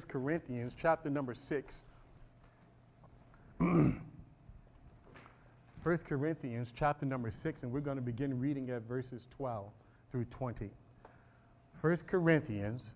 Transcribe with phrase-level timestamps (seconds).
[0.00, 1.82] 1 Corinthians chapter number 6.
[3.58, 4.00] 1
[5.82, 9.66] Corinthians chapter number 6, and we're going to begin reading at verses 12
[10.10, 10.70] through 20.
[11.82, 12.94] 1 Corinthians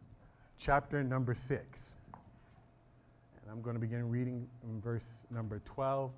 [0.58, 1.90] chapter number 6.
[2.14, 6.10] And I'm going to begin reading in verse number 12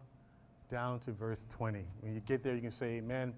[0.71, 1.84] down to verse 20.
[2.00, 3.34] When you get there, you can say, Amen.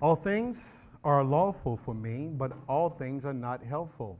[0.00, 4.18] All things are lawful for me, but all things are not helpful.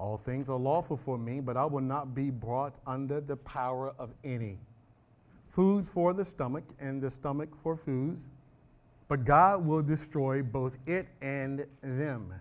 [0.00, 3.92] All things are lawful for me, but I will not be brought under the power
[3.98, 4.56] of any
[5.50, 8.22] foods for the stomach, and the stomach for foods,
[9.08, 12.32] but God will destroy both it and them.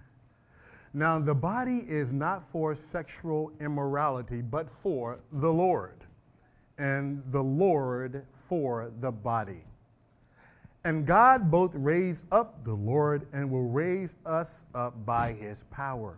[0.94, 6.06] Now, the body is not for sexual immorality, but for the Lord,
[6.78, 9.64] and the Lord for the body.
[10.86, 16.18] And God both raised up the Lord and will raise us up by his power.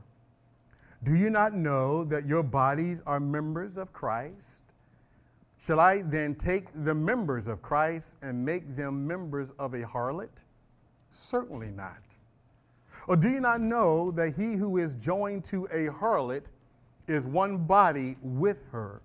[1.03, 4.61] Do you not know that your bodies are members of Christ?
[5.57, 10.43] Shall I then take the members of Christ and make them members of a harlot?
[11.11, 12.01] Certainly not.
[13.07, 16.43] Or do you not know that he who is joined to a harlot
[17.07, 19.01] is one body with her?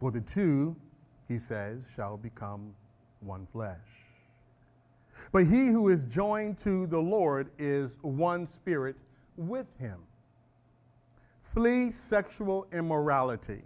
[0.00, 0.74] For the two,
[1.28, 2.74] he says, shall become
[3.20, 3.76] one flesh.
[5.30, 8.96] But he who is joined to the Lord is one spirit
[9.36, 9.98] with him.
[11.58, 13.62] Flee sexual immorality.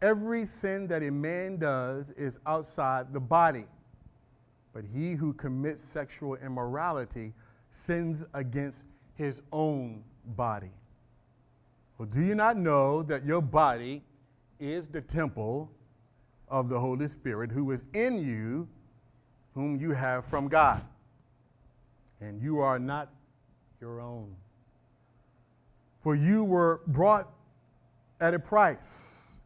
[0.00, 3.64] Every sin that a man does is outside the body,
[4.72, 7.32] but he who commits sexual immorality
[7.72, 8.84] sins against
[9.16, 10.04] his own
[10.36, 10.70] body.
[11.98, 14.04] Well, do you not know that your body
[14.60, 15.72] is the temple
[16.46, 18.68] of the Holy Spirit who is in you,
[19.52, 20.80] whom you have from God?
[22.20, 23.10] And you are not
[23.80, 24.36] your own.
[26.04, 27.32] For you were brought
[28.20, 29.36] at a price.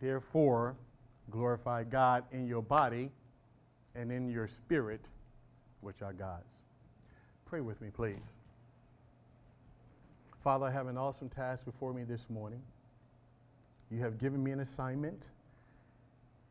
[0.00, 0.76] Therefore,
[1.28, 3.10] glorify God in your body
[3.96, 5.00] and in your spirit,
[5.80, 6.54] which are God's.
[7.46, 8.36] Pray with me, please.
[10.44, 12.62] Father, I have an awesome task before me this morning.
[13.90, 15.24] You have given me an assignment.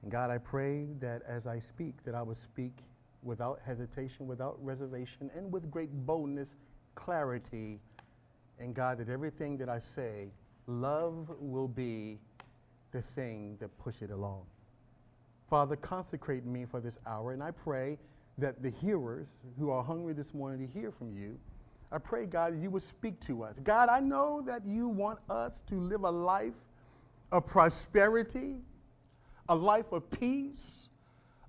[0.02, 2.74] And God, I pray that as I speak, that I will speak
[3.24, 6.58] without hesitation, without reservation, and with great boldness,
[6.96, 7.80] clarity.
[8.60, 10.30] And God, that everything that I say,
[10.68, 12.20] love will be
[12.92, 14.44] the thing that push it along.
[15.50, 17.98] Father, consecrate me for this hour, and I pray
[18.38, 19.28] that the hearers
[19.60, 21.38] who are hungry this morning to hear from you,
[21.92, 23.60] I pray, God, that you would speak to us.
[23.60, 26.58] God, I know that you want us to live a life
[27.32, 28.56] of prosperity,
[29.48, 30.90] a life of peace,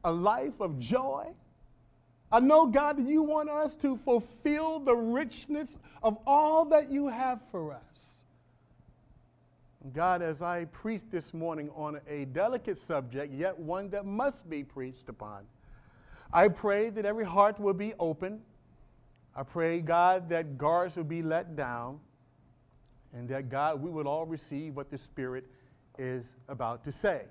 [0.04, 1.26] a life of joy.
[2.30, 7.08] I know, God, that you want us to fulfill the richness of all that you
[7.08, 8.06] have for us.
[9.92, 14.64] God, as I preach this morning on a delicate subject, yet one that must be
[14.64, 15.44] preached upon,
[16.32, 18.40] I pray that every heart will be open.
[19.34, 22.00] I pray, God, that guards will be let down,
[23.12, 25.44] and that, God, we would all receive what the Spirit
[25.98, 27.22] is about to say.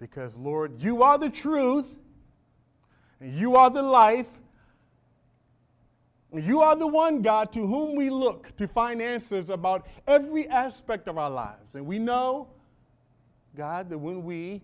[0.00, 1.94] Because, Lord, you are the truth,
[3.20, 4.28] you are the life,
[6.32, 11.08] you are the one, God, to whom we look to find answers about every aspect
[11.08, 11.74] of our lives.
[11.74, 12.48] And we know,
[13.56, 14.62] God, that when we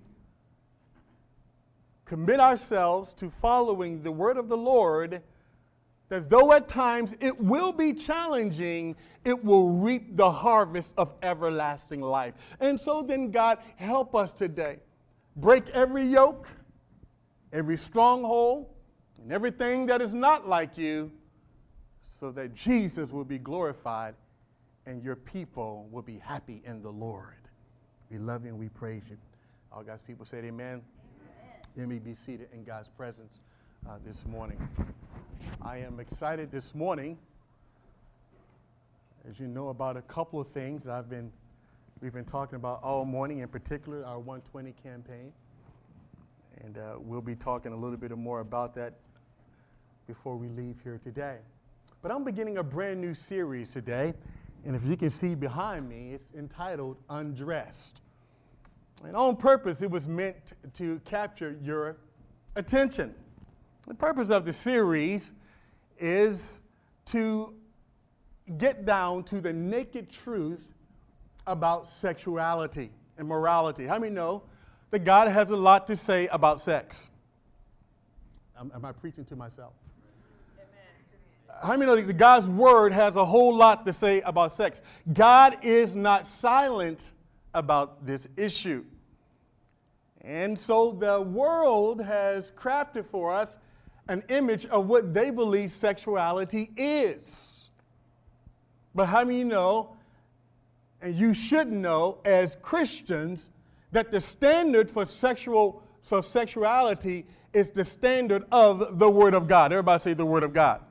[2.05, 5.23] commit ourselves to following the word of the Lord,
[6.11, 8.95] that though at times it will be challenging,
[9.25, 12.35] it will reap the harvest of everlasting life.
[12.61, 14.79] And so then, God, help us today.
[15.37, 16.47] Break every yoke,
[17.55, 18.67] every stronghold,
[19.23, 21.11] and everything that is not like you
[22.03, 24.15] so that Jesus will be glorified
[24.87, 27.37] and your people will be happy in the Lord.
[28.11, 29.17] We love you and we praise you.
[29.73, 30.83] All God's people say amen.
[31.77, 33.39] Let me be seated in God's presence
[33.89, 34.59] uh, this morning.
[35.63, 37.17] I am excited this morning,
[39.29, 41.33] as you know, about a couple of things I've been
[42.01, 45.33] we've been talking about all morning, in particular our 120 campaign.
[46.63, 48.95] And uh, we'll be talking a little bit more about that
[50.07, 51.39] before we leave here today.
[52.03, 54.15] But I'm beginning a brand new series today.
[54.65, 58.01] And if you can see behind me, it's entitled Undressed.
[59.05, 61.97] And on purpose, it was meant to capture your
[62.57, 63.15] attention.
[63.87, 65.33] The purpose of the series
[65.99, 66.61] is
[67.07, 67.55] to
[68.57, 70.73] get down to the naked truth
[71.47, 73.87] about sexuality and morality.
[73.87, 74.43] How many know
[74.95, 77.11] that God has a lot to say about sex?
[78.57, 79.73] Am, am I preaching to myself?
[81.63, 84.81] how many know that God's word has a whole lot to say about sex?
[85.13, 87.11] God is not silent
[87.55, 88.85] about this issue.
[90.21, 93.59] And so the world has crafted for us
[94.09, 97.71] an image of what they believe sexuality is.
[98.95, 99.97] But how many know,
[101.03, 103.51] and you should know as Christians,
[103.95, 109.73] that the standard for sexual for sexuality is the standard of the Word of God.
[109.73, 110.83] Everybody say the Word of God.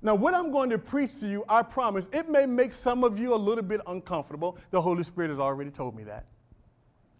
[0.00, 3.18] Now, what I'm going to preach to you, I promise, it may make some of
[3.18, 4.56] you a little bit uncomfortable.
[4.70, 6.26] The Holy Spirit has already told me that.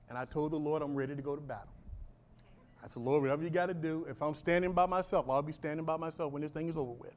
[0.08, 1.68] And I told the Lord I'm ready to go to battle.
[2.82, 5.52] I said, Lord, whatever you got to do, if I'm standing by myself, I'll be
[5.52, 7.14] standing by myself when this thing is over with.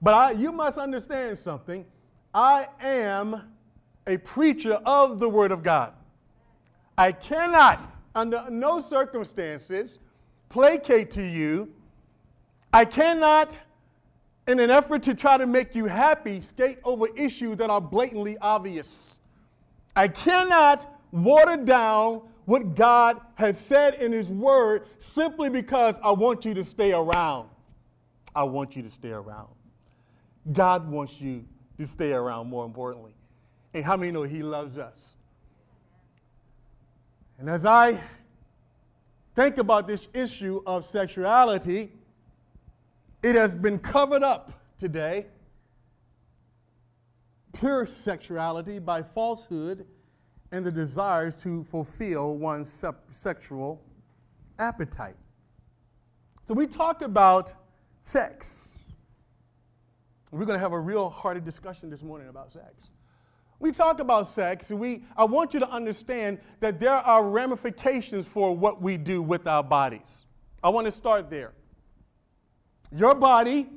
[0.00, 1.84] But I, you must understand something.
[2.32, 3.54] I am
[4.06, 5.94] a preacher of the Word of God.
[6.98, 7.86] I cannot,
[8.16, 10.00] under no circumstances,
[10.48, 11.72] placate to you.
[12.72, 13.56] I cannot,
[14.48, 18.36] in an effort to try to make you happy, skate over issues that are blatantly
[18.38, 19.20] obvious.
[19.94, 26.44] I cannot water down what God has said in His Word simply because I want
[26.44, 27.48] you to stay around.
[28.34, 29.50] I want you to stay around.
[30.52, 31.44] God wants you
[31.78, 33.14] to stay around, more importantly.
[33.72, 35.14] And how many know He loves us?
[37.38, 38.00] And as I
[39.36, 41.92] think about this issue of sexuality,
[43.22, 45.26] it has been covered up today.
[47.52, 49.86] Pure sexuality by falsehood
[50.50, 53.82] and the desires to fulfill one's sexual
[54.58, 55.16] appetite.
[56.46, 57.54] So we talk about
[58.02, 58.80] sex.
[60.32, 62.90] We're going to have a real hearty discussion this morning about sex.
[63.60, 68.56] We talk about sex, we, I want you to understand that there are ramifications for
[68.56, 70.26] what we do with our bodies.
[70.62, 71.52] I want to start there.
[72.92, 73.68] Your body,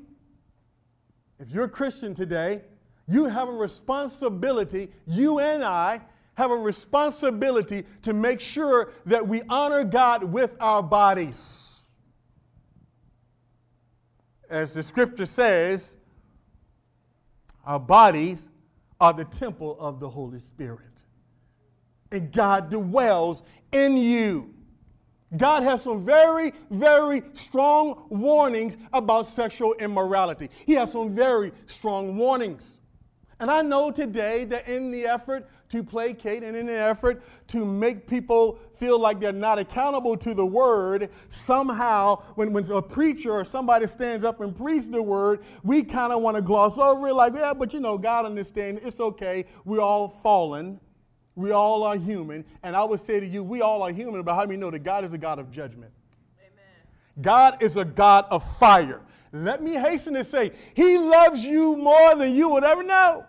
[1.40, 2.62] if you're a Christian today,
[3.08, 6.02] you have a responsibility, you and I
[6.36, 11.86] have a responsibility to make sure that we honor God with our bodies.
[14.48, 15.98] As the scripture says,
[17.66, 18.51] our bodies
[19.02, 20.80] are the temple of the Holy Spirit.
[22.12, 24.54] And God dwells in you.
[25.36, 30.50] God has some very, very strong warnings about sexual immorality.
[30.66, 32.80] He has some very strong warnings.
[33.40, 37.64] And I know today that in the effort to placate and in an effort to
[37.64, 43.32] make people feel like they're not accountable to the word, somehow, when, when a preacher
[43.32, 47.08] or somebody stands up and preaches the word, we kind of want to gloss over
[47.08, 48.82] it like, yeah, but you know, God understands.
[48.84, 49.46] It's okay.
[49.64, 50.80] We're all fallen.
[51.36, 52.44] We all are human.
[52.64, 54.80] And I would say to you, we all are human, but how many know that
[54.80, 55.94] God is a God of judgment?
[56.40, 57.22] Amen.
[57.22, 59.00] God is a God of fire.
[59.32, 63.26] Let me hasten to say, He loves you more than you would ever know.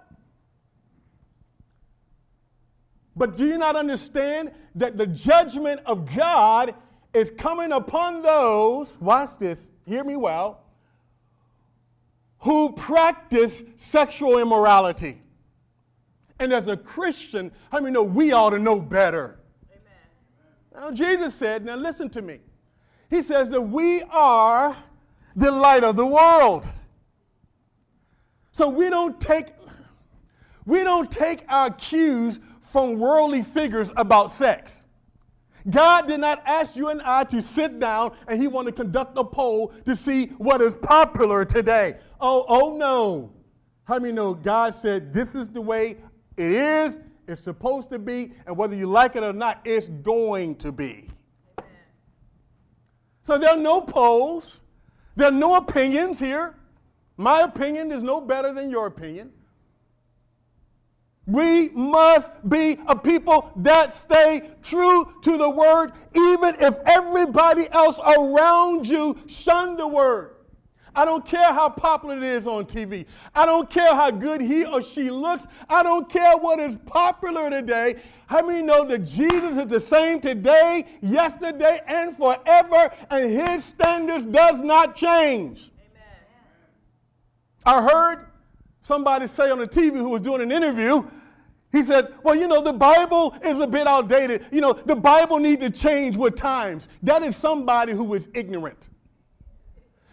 [3.15, 6.75] But do you not understand that the judgment of God
[7.13, 10.65] is coming upon those, watch this, hear me well,
[12.39, 15.21] who practice sexual immorality?
[16.39, 19.39] And as a Christian, how many know we ought to know better?
[19.71, 20.91] Amen.
[20.91, 22.41] Now, Jesus said, now listen to me.
[23.11, 24.77] He says that we are
[25.37, 26.69] the light of the world.
[28.53, 29.53] So we don't take
[30.65, 34.85] we don't take our cues from worldly figures about sex.
[35.69, 39.17] God did not ask you and I to sit down and He wanted to conduct
[39.17, 41.99] a poll to see what is popular today.
[42.21, 43.33] Oh, oh no.
[43.85, 45.97] How many know God said this is the way
[46.37, 50.57] it is, it's supposed to be, and whether you like it or not, it's going
[50.57, 51.09] to be.
[53.23, 54.61] So there are no polls,
[55.15, 56.57] there are no opinions here.
[57.17, 59.33] My opinion is no better than your opinion.
[61.27, 68.01] We must be a people that stay true to the word, even if everybody else
[68.01, 70.33] around you shun the word.
[70.95, 73.07] I don't care how popular it is on TV.
[73.35, 75.47] I don't care how good he or she looks.
[75.69, 77.97] I don't care what is popular today.
[78.27, 84.27] How many know that Jesus is the same today, yesterday, and forever, and his standards
[84.27, 85.71] does not change?
[87.65, 87.81] Amen.
[87.81, 88.32] I heard
[88.83, 91.03] somebody say on the TV who was doing an interview,
[91.73, 94.45] he said, well, you know, the Bible is a bit outdated.
[94.53, 96.87] You know, the Bible needs to change with times.
[97.03, 98.91] That is somebody who is ignorant.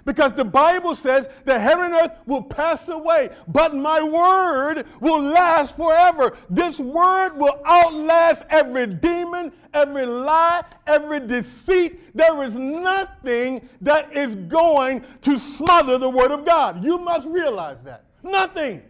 [0.06, 5.22] Because the Bible says the heaven and earth will pass away, but my word will
[5.22, 6.38] last forever.
[6.50, 12.16] This word will outlast every demon, every lie, every deceit.
[12.16, 16.84] There is nothing that is going to smother the word of God.
[16.84, 18.06] You must realize that.
[18.24, 18.84] Nothing.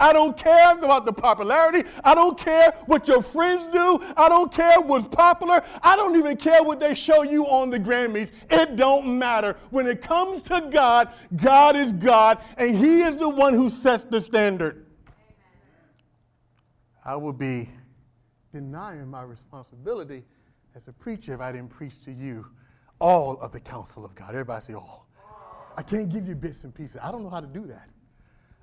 [0.00, 1.86] I don't care about the popularity.
[2.02, 4.02] I don't care what your friends do.
[4.16, 5.62] I don't care what's popular.
[5.82, 8.32] I don't even care what they show you on the Grammys.
[8.48, 9.58] It don't matter.
[9.68, 14.04] When it comes to God, God is God, and He is the one who sets
[14.04, 14.86] the standard.
[17.04, 17.68] I would be
[18.52, 20.24] denying my responsibility
[20.74, 22.46] as a preacher if I didn't preach to you
[23.00, 24.30] all of the counsel of God.
[24.30, 25.08] Everybody say all.
[25.76, 26.96] I can't give you bits and pieces.
[27.02, 27.88] I don't know how to do that.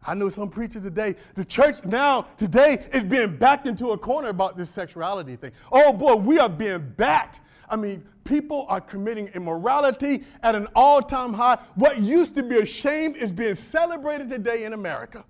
[0.06, 4.30] I know some preachers today, the church now, today, is being backed into a corner
[4.30, 5.52] about this sexuality thing.
[5.72, 7.42] Oh boy, we are being backed.
[7.70, 11.58] I mean, people are committing immorality at an all time high.
[11.76, 15.26] What used to be a shame is being celebrated today in America.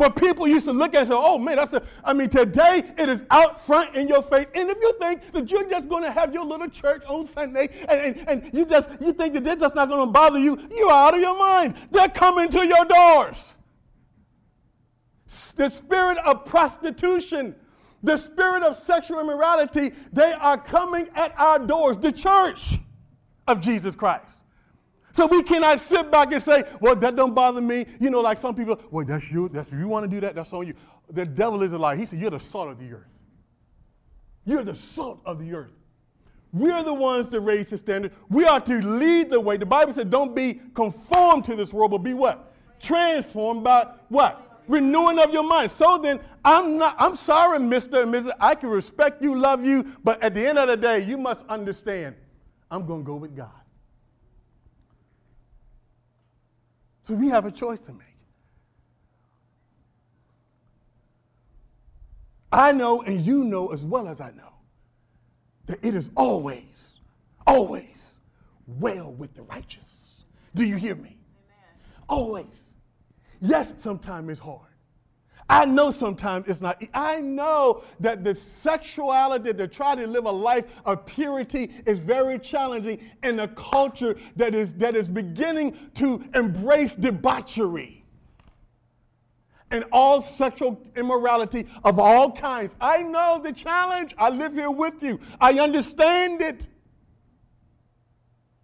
[0.00, 2.30] But people used to look at it and say, oh man, that's a, I mean,
[2.30, 4.48] today it is out front in your face.
[4.54, 7.68] And if you think that you're just going to have your little church on Sunday
[7.86, 10.58] and, and, and you just, you think that they're just not going to bother you,
[10.70, 11.74] you're out of your mind.
[11.90, 13.54] They're coming to your doors.
[15.56, 17.54] The spirit of prostitution,
[18.02, 21.98] the spirit of sexual immorality, they are coming at our doors.
[21.98, 22.78] The church
[23.46, 24.40] of Jesus Christ.
[25.12, 27.86] So we cannot sit back and say, well, that don't bother me.
[27.98, 29.48] You know, like some people, well, that's you.
[29.48, 30.74] That's you want to do that, that's on you.
[31.10, 31.96] The devil is a lie.
[31.96, 33.18] He said, You're the salt of the earth.
[34.44, 35.72] You're the salt of the earth.
[36.52, 38.12] We're the ones to raise the standard.
[38.28, 39.56] We are to lead the way.
[39.56, 42.52] The Bible said, Don't be conformed to this world, but be what?
[42.80, 44.62] Transformed by what?
[44.68, 45.72] Renewing of your mind.
[45.72, 48.02] So then, I'm not, I'm sorry, Mr.
[48.02, 48.32] and Mrs.
[48.38, 51.44] I can respect you, love you, but at the end of the day, you must
[51.48, 52.14] understand,
[52.70, 53.59] I'm going to go with God.
[57.02, 58.06] So we have a choice to make.
[62.52, 64.52] I know and you know as well as I know
[65.66, 67.00] that it is always,
[67.46, 68.18] always
[68.66, 70.24] well with the righteous.
[70.54, 71.16] Do you hear me?
[71.16, 71.16] Amen.
[72.08, 72.74] Always.
[73.40, 74.69] Yes, sometimes it's hard.
[75.50, 76.80] I know sometimes it's not.
[76.94, 82.38] I know that the sexuality to try to live a life of purity is very
[82.38, 88.04] challenging in a culture that is, that is beginning to embrace debauchery
[89.72, 92.76] and all sexual immorality of all kinds.
[92.80, 94.14] I know the challenge.
[94.18, 95.18] I live here with you.
[95.40, 96.60] I understand it.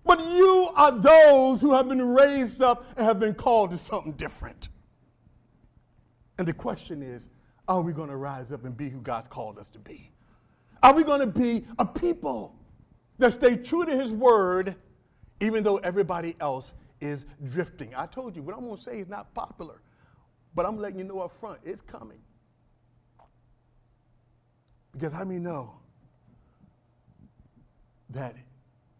[0.05, 4.12] But you are those who have been raised up and have been called to something
[4.12, 4.69] different.
[6.38, 7.28] And the question is
[7.69, 10.12] are we going to rise up and be who God's called us to be?
[10.83, 12.55] Are we going to be a people
[13.19, 14.76] that stay true to His word,
[15.40, 17.93] even though everybody else is drifting?
[17.97, 19.81] I told you, what I'm going to say is not popular,
[20.55, 22.19] but I'm letting you know up front, it's coming.
[24.93, 25.75] Because how many know
[28.11, 28.37] that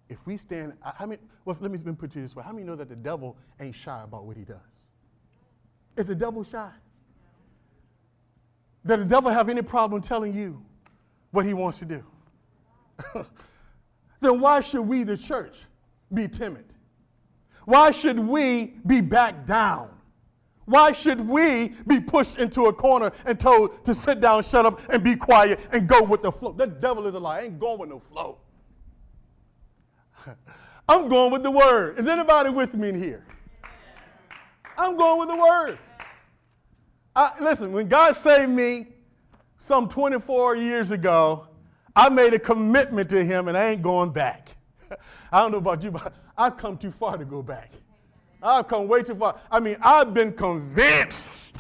[0.09, 2.45] if we stand, how many, well, let me put it this way.
[2.45, 4.59] How many know that the devil ain't shy about what he does?
[5.97, 6.71] Is the devil shy?
[8.87, 10.63] Does the devil have any problem telling you
[11.33, 12.05] what he wants to do?
[14.21, 15.57] then why should we, the church,
[16.15, 16.65] be timid?
[17.65, 19.91] Why should we be backed down?
[20.67, 24.81] Why should we be pushed into a corner and told to sit down, shut up,
[24.89, 26.53] and be quiet and go with the flow?
[26.53, 27.39] The devil is a lie.
[27.39, 28.39] I ain't going with no flow.
[30.89, 31.99] I'm going with the word.
[31.99, 33.25] Is anybody with me in here?
[34.79, 35.79] I'm going with the word.
[37.17, 38.89] I, listen, when God saved me
[39.57, 41.49] some 24 years ago,
[41.97, 44.51] I made a commitment to Him and I ain't going back.
[45.33, 47.73] I don't know about you, but I've come too far to go back.
[48.43, 49.41] I've come way too far.
[49.51, 51.57] I mean, I've been convinced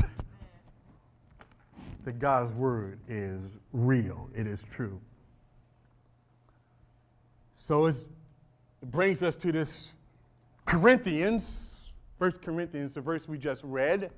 [2.04, 3.40] that God's word is
[3.72, 5.00] real, it is true.
[7.56, 8.04] So it
[8.82, 9.88] brings us to this
[10.66, 11.76] Corinthians,
[12.18, 14.10] First Corinthians, the verse we just read.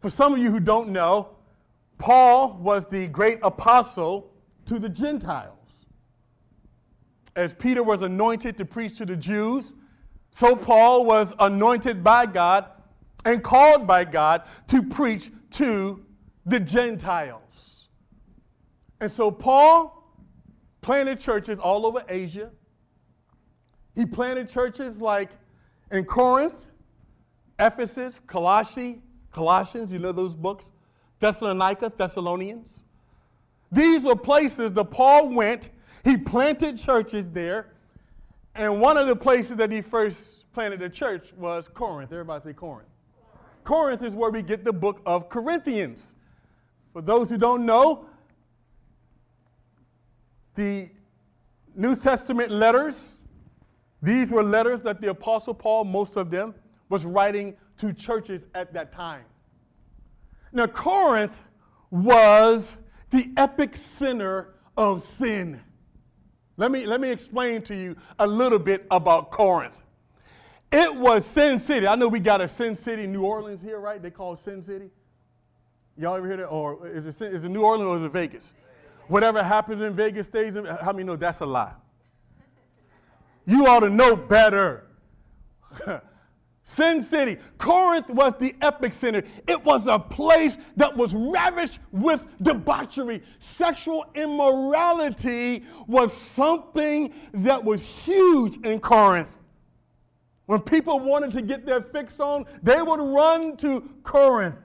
[0.00, 1.30] For some of you who don't know,
[1.98, 4.32] Paul was the great apostle
[4.66, 5.54] to the Gentiles.
[7.34, 9.74] As Peter was anointed to preach to the Jews,
[10.30, 12.66] so Paul was anointed by God
[13.24, 16.04] and called by God to preach to
[16.46, 17.88] the Gentiles.
[19.00, 19.94] And so Paul
[20.80, 22.50] planted churches all over Asia.
[23.94, 25.30] He planted churches like
[25.90, 26.54] in Corinth,
[27.58, 29.02] Ephesus, Colossae,
[29.38, 30.72] Colossians, you know those books?
[31.20, 32.82] Thessalonica, Thessalonians.
[33.70, 35.70] These were places that Paul went.
[36.02, 37.68] He planted churches there.
[38.56, 42.10] And one of the places that he first planted a church was Corinth.
[42.10, 42.88] Everybody say Corinth.
[43.62, 46.16] Corinth is where we get the book of Corinthians.
[46.92, 48.06] For those who don't know,
[50.56, 50.88] the
[51.76, 53.18] New Testament letters,
[54.02, 56.56] these were letters that the Apostle Paul, most of them,
[56.88, 59.24] was writing to churches at that time.
[60.52, 61.44] Now, Corinth
[61.90, 62.76] was
[63.10, 65.60] the epic center of sin.
[66.56, 69.80] Let me, let me explain to you a little bit about Corinth.
[70.70, 71.86] It was Sin City.
[71.86, 74.02] I know we got a Sin City, New Orleans here, right?
[74.02, 74.90] They call it Sin City.
[75.96, 76.46] Y'all ever hear that?
[76.46, 78.54] Or is it, is it New Orleans or is it Vegas?
[79.08, 80.66] Whatever happens in Vegas stays in.
[80.66, 81.72] How many know that's a lie?
[83.46, 84.84] You ought to know better.
[86.68, 87.38] Sin City.
[87.56, 89.22] Corinth was the epic center.
[89.46, 93.22] It was a place that was ravished with debauchery.
[93.38, 99.34] Sexual immorality was something that was huge in Corinth.
[100.44, 104.56] When people wanted to get their fix on, they would run to Corinth.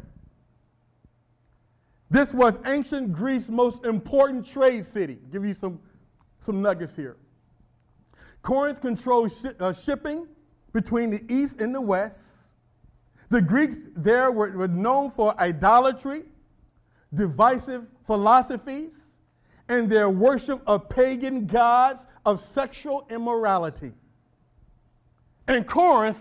[2.09, 5.19] This was ancient Greece's most important trade city.
[5.31, 5.79] Give you some,
[6.41, 7.15] some nuggets here.
[8.41, 10.27] Corinth controlled uh, shipping
[10.73, 12.51] between the east and the west.
[13.29, 16.23] The Greeks there were, were known for idolatry,
[17.13, 18.95] divisive philosophies,
[19.69, 23.93] and their worship of pagan gods of sexual immorality.
[25.47, 26.19] In Corinth,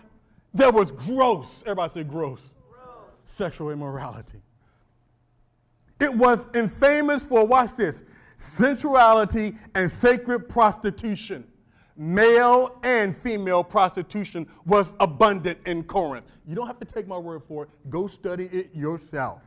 [0.54, 2.84] there was gross, everybody say gross, gross.
[3.24, 4.40] sexual immorality.
[5.98, 8.04] It was infamous for, watch this,
[8.36, 11.44] sensuality and sacred prostitution
[11.96, 16.26] male and female prostitution was abundant in Corinth.
[16.46, 19.42] You don't have to take my word for it, go study it yourself.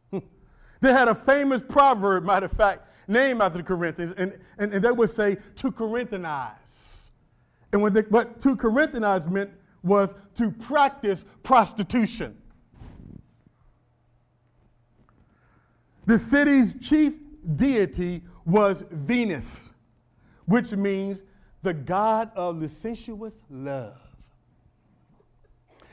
[0.12, 4.84] they had a famous proverb, matter of fact, named after the Corinthians, and, and, and
[4.84, 7.10] they would say to Corinthianize.
[7.72, 9.50] And what, they, what to Corinthianize meant
[9.82, 12.36] was to practice prostitution.
[16.06, 17.14] The city's chief
[17.56, 19.69] deity was Venus
[20.50, 21.22] which means
[21.62, 23.94] the God of licentious love.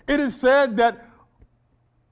[0.08, 1.06] It is said that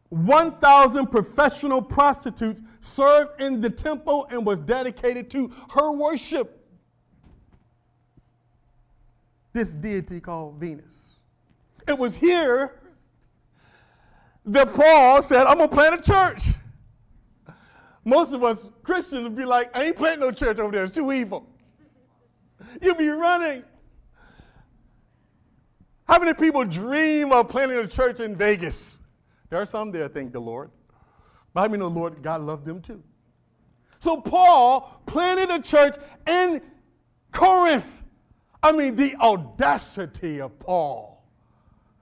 [0.10, 6.68] 1,000 professional prostitutes served in the temple and was dedicated to her worship.
[9.51, 11.18] This deity called Venus.
[11.88, 12.79] It was here
[14.46, 16.44] that Paul said, I'm going to plant a church.
[18.03, 20.94] Most of us Christians would be like, I ain't planting no church over there, it's
[20.94, 21.50] too evil.
[22.81, 23.64] You'll be running.
[26.07, 28.98] How many people dream of planting a church in Vegas?
[29.50, 30.70] There are some there, thank the Lord.
[31.53, 33.01] But I mean, the Lord, God loved them too.
[34.00, 35.96] So Paul planted a church
[36.27, 36.61] in
[37.31, 38.03] Corinth.
[38.61, 41.15] I mean, the audacity of Paul.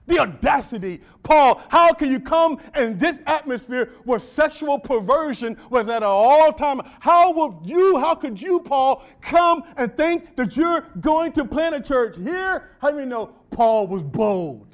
[0.05, 1.01] The audacity.
[1.23, 6.51] Paul, how can you come in this atmosphere where sexual perversion was at an all
[6.51, 6.81] time?
[6.99, 11.75] How would you, how could you, Paul, come and think that you're going to plant
[11.75, 12.71] a church here?
[12.79, 14.72] How do you know Paul was bold?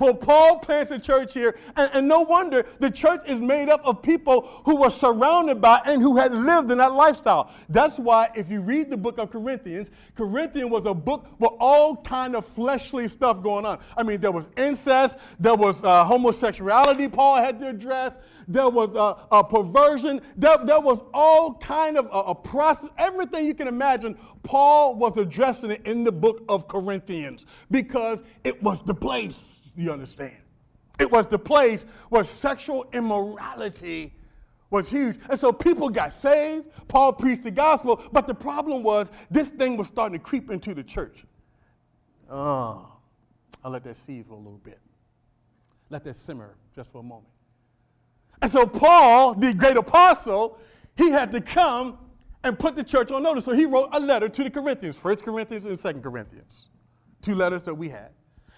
[0.00, 3.82] For Paul plants a church here, and, and, no wonder the church is made up
[3.84, 7.50] of people who were surrounded by and who had lived in that lifestyle.
[7.68, 11.96] That's why if you read the book of Corinthians, Corinthian was a book with all
[11.96, 13.78] kind of fleshly stuff going on.
[13.94, 18.16] I mean, there was incest, there was uh, homosexuality Paul had to address,
[18.48, 23.44] there was uh, a perversion, there, there was all kind of a, a process, everything
[23.44, 24.16] you can imagine.
[24.44, 29.92] Paul was addressing it in the book of Corinthians because it was the place you
[29.92, 30.36] understand?
[30.98, 34.12] It was the place where sexual immorality
[34.70, 35.18] was huge.
[35.28, 36.66] And so people got saved.
[36.88, 38.02] Paul preached the gospel.
[38.12, 41.24] But the problem was this thing was starting to creep into the church.
[42.30, 42.86] Oh,
[43.64, 44.78] I'll let that seethe for a little bit.
[45.88, 47.28] Let that simmer just for a moment.
[48.42, 50.58] And so Paul, the great apostle,
[50.96, 51.98] he had to come
[52.44, 53.44] and put the church on notice.
[53.44, 56.68] So he wrote a letter to the Corinthians, First Corinthians and Second Corinthians.
[57.22, 58.10] Two letters that we had.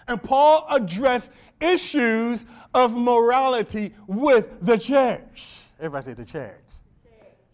[0.07, 5.59] And Paul addressed issues of morality with the church.
[5.79, 6.59] Everybody say the church.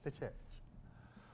[0.03, 0.33] The church.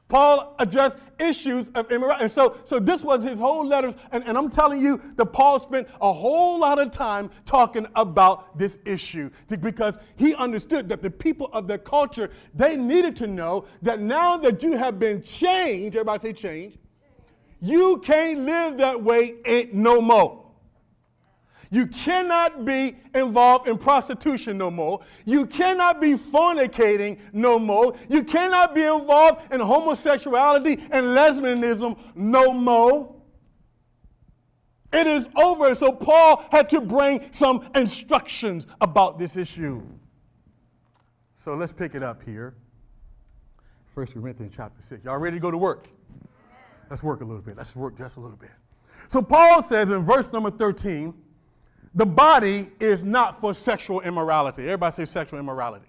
[0.07, 2.23] Paul addressed issues of immorality.
[2.23, 3.95] And so, so this was his whole letters.
[4.11, 8.57] And, and I'm telling you that Paul spent a whole lot of time talking about
[8.57, 13.65] this issue because he understood that the people of their culture, they needed to know
[13.81, 16.77] that now that you have been changed, everybody say change,
[17.59, 20.44] you can't live that way no more.
[21.71, 25.01] You cannot be involved in prostitution no more.
[25.25, 27.95] You cannot be fornicating no more.
[28.09, 33.15] You cannot be involved in homosexuality and lesbianism no more.
[34.93, 35.75] It is over.
[35.75, 39.81] So Paul had to bring some instructions about this issue.
[41.33, 42.55] So let's pick it up here.
[43.93, 45.03] 1 Corinthians chapter 6.
[45.05, 45.87] Y'all ready to go to work?
[46.89, 47.57] Let's work a little bit.
[47.57, 48.51] Let's work just a little bit.
[49.07, 51.13] So Paul says in verse number 13,
[51.95, 54.63] the body is not for sexual immorality.
[54.63, 55.87] Everybody say sexual immorality.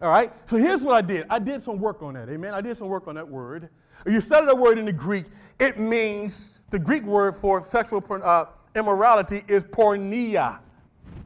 [0.00, 0.32] All right?
[0.46, 1.26] So here's what I did.
[1.30, 2.28] I did some work on that.
[2.28, 2.54] Amen.
[2.54, 3.68] I did some work on that word.
[4.06, 5.26] You study that word in the Greek,
[5.60, 10.58] it means the Greek word for sexual uh, immorality is porneia.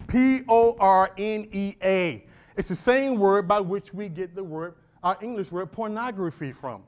[0.08, 2.24] P O R N E A.
[2.56, 6.82] It's the same word by which we get the word, our English word pornography from.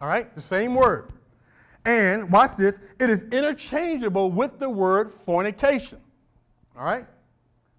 [0.00, 0.34] All right?
[0.34, 1.12] The same word.
[1.84, 5.98] And watch this, it is interchangeable with the word fornication.
[6.76, 7.06] All right?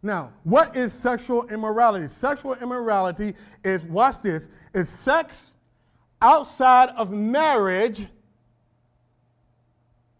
[0.04, 2.08] Now, what is sexual immorality?
[2.08, 5.52] Sexual immorality is, watch this, is sex
[6.22, 8.08] outside of marriage.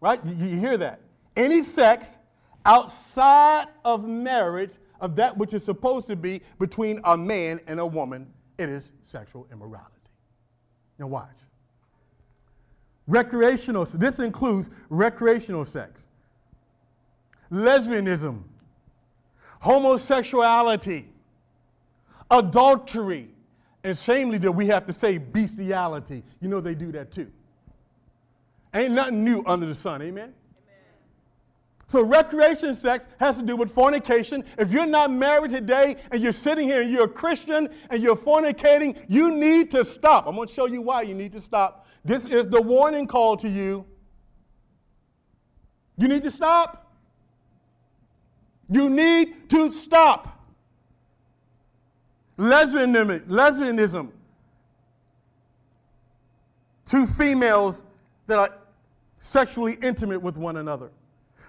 [0.00, 0.20] Right?
[0.24, 1.00] You, you hear that?
[1.36, 2.18] Any sex
[2.64, 7.86] outside of marriage, of that which is supposed to be between a man and a
[7.86, 9.90] woman, it is sexual immorality.
[10.98, 11.41] Now, watch.
[13.12, 16.06] Recreational, this includes recreational sex,
[17.52, 18.40] lesbianism,
[19.60, 21.04] homosexuality,
[22.30, 23.28] adultery,
[23.84, 26.22] and shamefully that we have to say bestiality.
[26.40, 27.30] You know they do that too.
[28.72, 30.32] Ain't nothing new under the sun, amen?
[31.88, 34.42] So, recreation sex has to do with fornication.
[34.56, 38.16] If you're not married today and you're sitting here and you're a Christian and you're
[38.16, 40.26] fornicating, you need to stop.
[40.26, 41.81] I'm going to show you why you need to stop.
[42.04, 43.86] This is the warning call to you.
[45.96, 46.92] You need to stop.
[48.68, 50.40] You need to stop.
[52.38, 54.10] Lesbianism, lesbianism.
[56.84, 57.82] Two females
[58.26, 58.54] that are
[59.18, 60.90] sexually intimate with one another.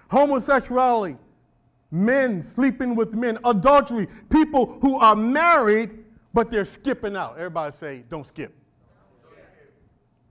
[0.08, 1.16] Homosexuality,
[1.90, 3.38] men sleeping with men.
[3.44, 7.36] Adultery, people who are married but they're skipping out.
[7.36, 8.52] Everybody say, don't skip.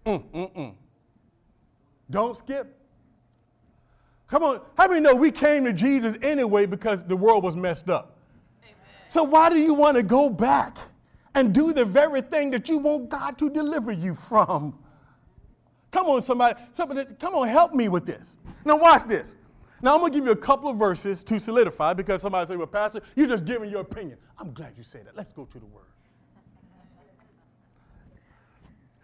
[0.05, 0.73] Mm, mm, mm.
[2.09, 2.79] Don't skip.
[4.27, 7.89] Come on, how many know we came to Jesus anyway because the world was messed
[7.89, 8.17] up?
[8.63, 8.75] Amen.
[9.09, 10.77] So why do you want to go back
[11.35, 14.77] and do the very thing that you want God to deliver you from?
[15.91, 18.37] Come on, somebody, somebody, come on, help me with this.
[18.65, 19.35] Now watch this.
[19.83, 22.67] Now I'm gonna give you a couple of verses to solidify because somebody say, "Well,
[22.67, 25.15] Pastor, you're just giving your opinion." I'm glad you say that.
[25.15, 25.92] Let's go to the Word.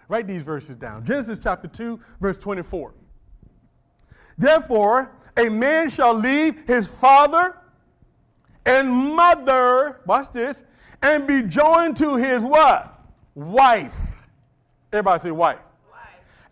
[0.09, 1.05] Write these verses down.
[1.05, 2.93] Genesis chapter 2, verse 24.
[4.37, 7.55] Therefore, a man shall leave his father
[8.65, 10.63] and mother, watch this,
[11.01, 12.99] and be joined to his what?
[13.35, 14.17] Wife.
[14.91, 15.59] Everybody say wife.
[15.91, 15.99] wife.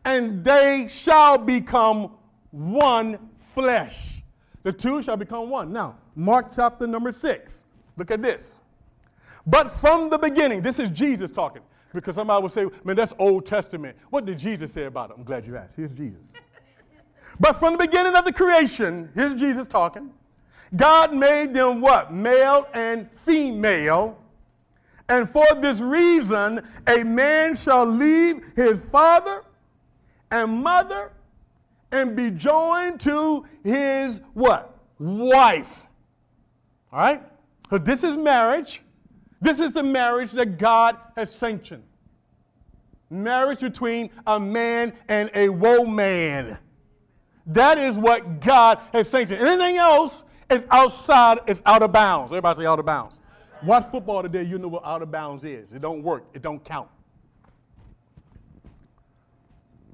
[0.05, 2.11] And they shall become
[2.51, 4.21] one flesh.
[4.61, 5.73] The two shall become one.
[5.73, 7.63] Now, Mark chapter number 6.
[7.97, 8.59] Look at this.
[9.47, 11.63] But from the beginning, this is Jesus talking.
[11.93, 13.97] Because somebody will say, man, that's Old Testament.
[14.09, 15.15] What did Jesus say about it?
[15.17, 15.73] I'm glad you asked.
[15.75, 16.19] Here's Jesus.
[17.39, 20.11] but from the beginning of the creation, here's Jesus talking.
[20.75, 22.13] God made them what?
[22.13, 24.17] Male and female.
[25.09, 29.43] And for this reason, a man shall leave his father
[30.29, 31.11] and mother
[31.91, 34.77] and be joined to his what?
[34.99, 35.85] Wife.
[36.91, 37.23] All right?
[37.69, 38.81] So this is marriage.
[39.39, 41.83] This is the marriage that God has sanctioned.
[43.09, 46.57] Marriage between a man and a woman.
[47.45, 49.41] That is what God has sanctioned.
[49.41, 52.31] Anything else is outside, is out of bounds.
[52.31, 53.19] Everybody say out of bounds.
[53.63, 55.73] Watch football today, you know what out of bounds is.
[55.73, 56.89] It don't work, it don't count.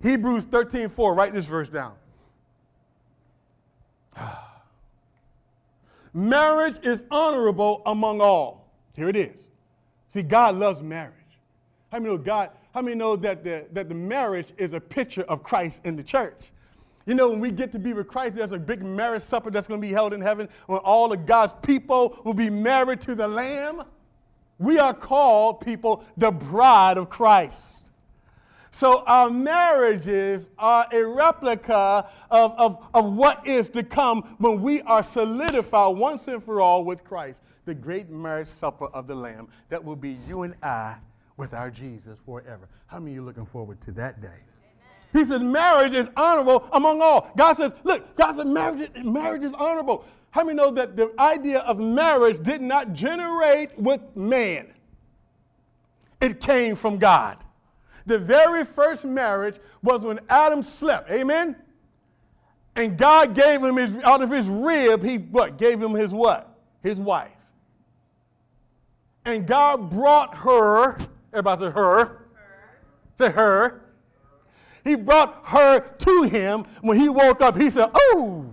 [0.01, 1.93] Hebrews 13, 4, write this verse down.
[6.13, 8.62] Marriage is honorable among all.
[8.93, 9.47] Here it is.
[10.09, 11.13] See, God loves marriage.
[11.91, 12.51] How many know God?
[12.73, 16.03] How many know that the, that the marriage is a picture of Christ in the
[16.03, 16.51] church?
[17.05, 19.67] You know, when we get to be with Christ, there's a big marriage supper that's
[19.67, 23.15] going to be held in heaven when all of God's people will be married to
[23.15, 23.83] the Lamb.
[24.57, 27.91] We are called people the bride of Christ.
[28.71, 34.81] So our marriages are a replica of, of, of what is to come when we
[34.83, 39.47] are solidified once and for all with Christ the great marriage supper of the Lamb
[39.69, 40.97] that will be you and I
[41.37, 42.67] with our Jesus forever.
[42.87, 44.39] How many of you looking forward to that day?
[45.13, 47.31] He says marriage is honorable among all.
[47.37, 50.05] God says, look, God said marriage, marriage is honorable.
[50.31, 54.73] How many know that the idea of marriage did not generate with man?
[56.19, 57.37] It came from God.
[58.05, 61.11] The very first marriage was when Adam slept.
[61.11, 61.55] Amen?
[62.75, 65.57] And God gave him his, out of his rib, he what?
[65.57, 66.57] Gave him his what?
[66.81, 67.31] His wife.
[69.25, 70.97] And God brought her,
[71.31, 72.27] everybody say her.
[73.17, 73.81] Say her.
[74.83, 76.65] He brought her to him.
[76.81, 78.45] When he woke up, he said, Oh,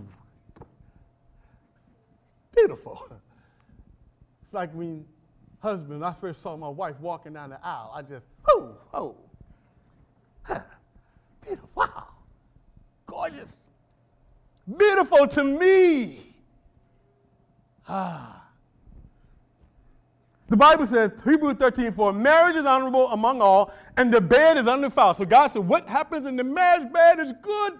[2.55, 3.07] beautiful.
[4.43, 5.05] It's like when
[5.61, 9.15] husband, I first saw my wife walking down the aisle, I just, oh, oh,
[11.41, 12.07] beautiful, wow,
[13.05, 13.69] gorgeous,
[14.77, 16.35] beautiful to me.
[17.87, 18.40] Ah.
[20.51, 24.67] The Bible says, Hebrews 13, for marriage is honorable among all, and the bed is
[24.67, 25.15] undefiled.
[25.15, 27.75] So God said, what happens in the marriage bed is good.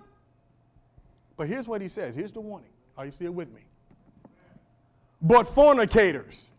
[1.36, 2.16] But here's what he says.
[2.16, 2.70] Here's the warning.
[2.98, 3.64] Are you still with me?
[5.22, 6.50] But fornicators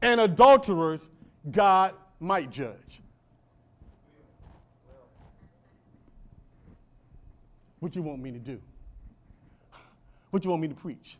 [0.00, 1.06] and adulterers,
[1.50, 3.02] God might judge.
[7.80, 8.58] What you want me to do?
[10.30, 11.18] What you want me to preach?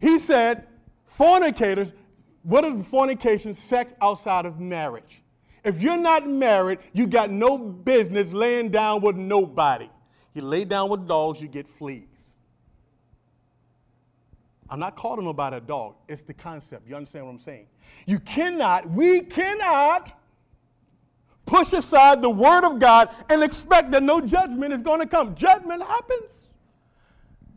[0.00, 0.68] He said,
[1.16, 1.92] fornicators,
[2.42, 3.54] what is fornication?
[3.54, 5.22] Sex outside of marriage.
[5.64, 9.88] If you're not married, you got no business laying down with nobody.
[10.34, 12.04] You lay down with dogs, you get fleas.
[14.68, 15.94] I'm not calling nobody a dog.
[16.08, 16.86] It's the concept.
[16.88, 17.66] You understand what I'm saying?
[18.06, 20.12] You cannot, we cannot
[21.46, 25.34] push aside the word of God and expect that no judgment is going to come.
[25.34, 26.48] Judgment happens.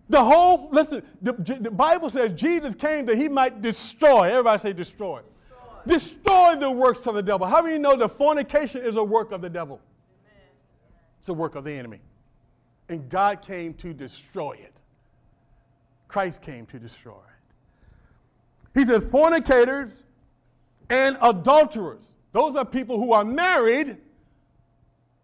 [0.10, 4.30] The whole, listen, the, the, Bible says Jesus came that he might destroy.
[4.30, 5.22] Everybody say destroy.
[5.86, 7.46] Destroy, destroy the works of the devil.
[7.46, 9.80] How you know that fornication is a work of the devil?
[10.26, 10.48] Amen.
[11.20, 12.00] It's a work of the enemy.
[12.90, 14.74] And God came to destroy it.
[16.08, 18.80] Christ came to destroy it.
[18.80, 20.02] He said, fornicators
[20.90, 22.14] and adulterers.
[22.32, 23.98] Those are people who are married,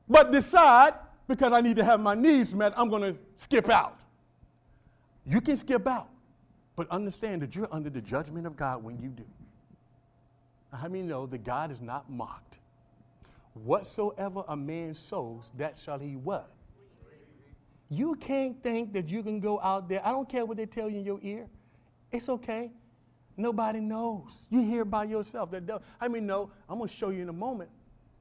[0.08, 0.94] but decide
[1.28, 4.00] because I need to have my needs met, I'm going to skip out.
[5.26, 6.10] You can skip out,
[6.76, 9.26] but understand that you're under the judgment of God when you do.
[10.72, 12.60] How many know that God is not mocked?
[13.54, 16.52] Whatsoever a man sows, that shall he what?
[17.90, 20.02] You can't think that you can go out there.
[20.06, 21.48] I don't care what they tell you in your ear.
[22.12, 22.72] It's okay.
[23.38, 24.48] Nobody knows.
[24.50, 25.52] You hear by yourself.
[26.02, 27.70] I mean, no, I'm going to show you in a moment.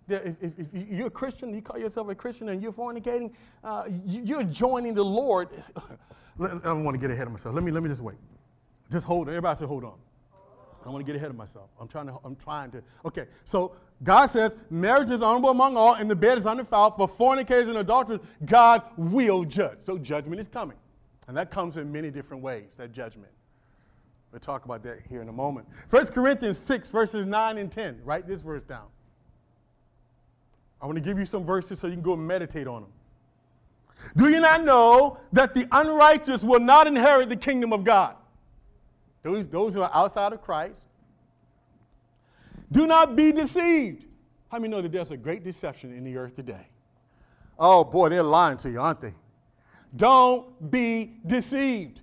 [0.06, 3.32] That if, if, if, you're a Christian, you call yourself a Christian, and you're fornicating,
[3.62, 5.48] uh, you're joining the Lord.
[6.40, 7.54] I don't want to get ahead of myself.
[7.54, 8.16] Let me, let me just wait.
[8.90, 9.28] Just hold.
[9.28, 9.94] Everybody say, hold on.
[10.84, 11.70] I want to get ahead of myself.
[11.80, 12.18] I'm trying to.
[12.24, 12.82] I'm trying to.
[13.06, 13.26] Okay.
[13.44, 16.96] So God says, marriage is honorable among all, and the bed is undefiled.
[16.96, 19.78] For fornicators and adulterers, God will judge.
[19.78, 20.76] So judgment is coming.
[21.26, 23.32] And that comes in many different ways, that judgment.
[24.30, 25.66] We'll talk about that here in a moment.
[25.90, 28.00] 1 Corinthians 6, verses 9 and 10.
[28.04, 28.86] Write this verse down.
[30.82, 32.92] I want to give you some verses so you can go and meditate on them.
[34.16, 38.14] Do you not know that the unrighteous will not inherit the kingdom of God?
[39.22, 40.80] Those, those who are outside of Christ
[42.70, 44.04] do not be deceived.
[44.50, 46.66] How many know that there's a great deception in the earth today?
[47.58, 49.14] Oh boy, they're lying to you, aren't they?
[49.96, 52.00] Don't be deceived.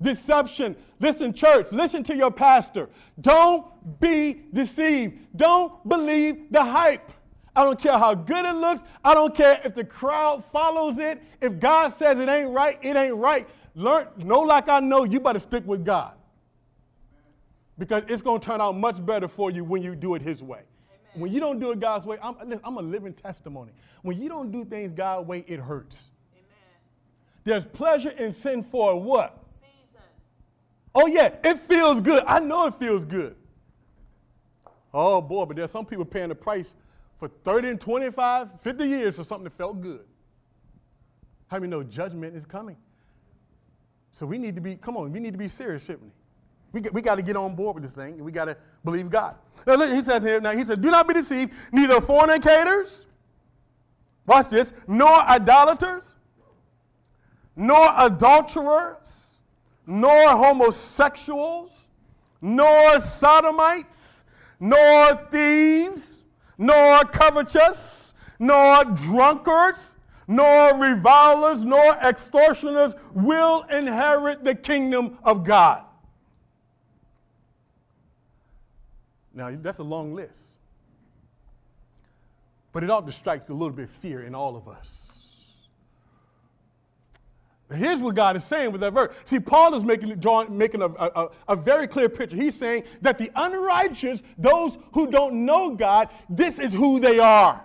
[0.00, 0.76] Deception.
[1.00, 2.88] Listen, church, listen to your pastor.
[3.20, 3.66] Don't
[4.00, 5.18] be deceived.
[5.36, 7.12] Don't believe the hype.
[7.58, 8.84] I don't care how good it looks.
[9.04, 11.20] I don't care if the crowd follows it.
[11.40, 13.48] If God says it ain't right, it ain't right.
[13.74, 16.12] Learn, know like I know, you better stick with God
[17.76, 20.40] because it's going to turn out much better for you when you do it His
[20.40, 20.60] way.
[20.60, 21.20] Amen.
[21.20, 23.72] When you don't do it God's way, I'm, I'm, a living testimony.
[24.02, 26.10] When you don't do things God's way, it hurts.
[26.32, 26.46] Amen.
[27.42, 29.42] There's pleasure in sin for what?
[29.42, 30.06] Season.
[30.94, 32.22] Oh, yeah, it feels good.
[32.24, 33.34] I know it feels good.
[34.94, 36.72] Oh, boy, but there's some people paying the price
[37.18, 40.04] for 30 and 25, 50 years for something that felt good.
[41.48, 42.76] How many know judgment is coming?
[44.12, 46.80] So we need to be, come on, we need to be serious, shouldn't we?
[46.80, 49.10] We, we got to get on board with this thing, and we got to believe
[49.10, 49.36] God.
[49.66, 53.06] Now, look, he said here, now he said, do not be deceived, neither fornicators,
[54.26, 56.14] watch this, nor idolaters,
[57.56, 59.38] nor adulterers,
[59.86, 61.88] nor homosexuals,
[62.40, 64.22] nor sodomites,
[64.60, 66.17] nor thieves,
[66.58, 69.94] nor covetous, nor drunkards,
[70.26, 75.84] nor revilers, nor extortioners will inherit the kingdom of God.
[79.32, 80.40] Now, that's a long list.
[82.72, 85.17] But it ought to strike a little bit of fear in all of us.
[87.74, 89.14] Here's what God is saying with that verse.
[89.26, 92.34] See, Paul is making, drawing, making a, a, a, very clear picture.
[92.34, 97.62] He's saying that the unrighteous, those who don't know God, this is who they are.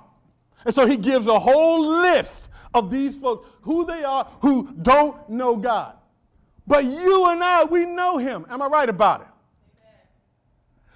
[0.66, 5.30] And so he gives a whole list of these folks, who they are who don't
[5.30, 5.96] know God.
[6.68, 8.46] But you and I, we know him.
[8.50, 9.28] Am I right about it?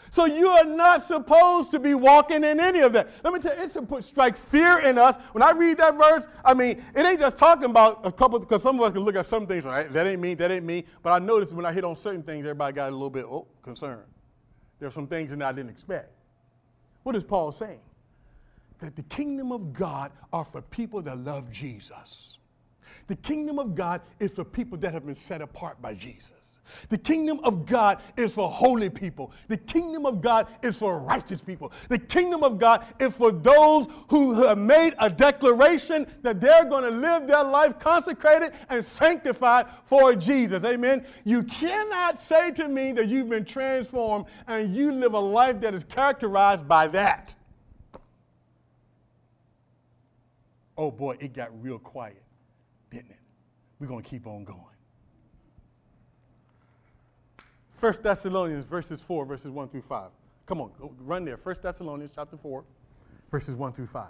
[0.10, 3.10] So you are not supposed to be walking in any of that.
[3.24, 5.16] Let me tell you, it should put strike fear in us.
[5.34, 8.64] When I read that verse, I mean, it ain't just talking about a couple, because
[8.64, 10.86] some of us can look at some things, like, that ain't me, that ain't me.
[11.04, 13.48] But I noticed when I hit on certain things, everybody got a little bit, oh,
[13.62, 14.04] concerned.
[14.80, 16.12] There are some things that I didn't expect.
[17.04, 17.82] What is Paul saying?
[18.80, 22.37] That the kingdom of God are for people that love Jesus.
[23.08, 26.60] The kingdom of God is for people that have been set apart by Jesus.
[26.90, 29.32] The kingdom of God is for holy people.
[29.48, 31.72] The kingdom of God is for righteous people.
[31.88, 36.84] The kingdom of God is for those who have made a declaration that they're going
[36.84, 40.66] to live their life consecrated and sanctified for Jesus.
[40.66, 41.06] Amen.
[41.24, 45.74] You cannot say to me that you've been transformed and you live a life that
[45.74, 47.34] is characterized by that.
[50.78, 52.22] Oh boy, it got real quiet?
[53.80, 54.62] We're going to keep on going.
[57.78, 60.10] First Thessalonians verses 4, verses 1 through 5.
[60.48, 61.38] Come on, run there.
[61.38, 62.64] First Thessalonians chapter 4,
[63.30, 64.06] verses 1 through 5.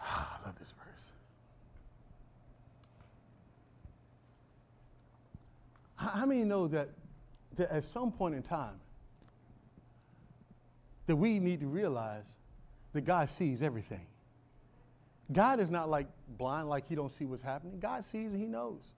[0.00, 1.10] Ah, I love this verse.
[5.96, 6.88] How many know that,
[7.56, 8.80] that at some point in time
[11.06, 12.24] that we need to realize
[12.94, 14.06] that God sees everything?
[15.32, 16.06] God is not like
[16.36, 17.78] blind, like he don't see what's happening.
[17.80, 18.92] God sees and he knows.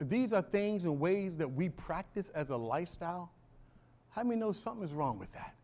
[0.00, 3.30] These are things and ways that we practice as a lifestyle.
[4.10, 5.54] How many know something is wrong with that?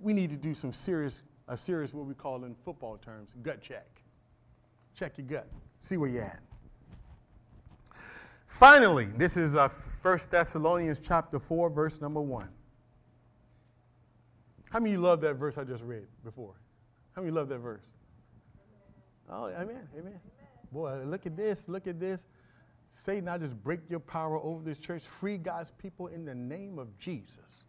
[0.00, 3.60] We need to do some serious, a serious, what we call in football terms, gut
[3.60, 3.86] check.
[4.94, 5.46] Check your gut,
[5.80, 6.40] see where you're at.
[8.48, 9.68] Finally, this is uh,
[10.02, 12.48] 1 Thessalonians chapter 4, verse number 1.
[14.72, 16.54] How many you love that verse I just read before?
[17.14, 17.84] How many love that verse?
[19.28, 20.18] Oh, amen, amen.
[20.72, 22.26] Boy, look at this, look at this.
[22.88, 25.06] Satan, I just break your power over this church.
[25.06, 27.64] Free God's people in the name of Jesus.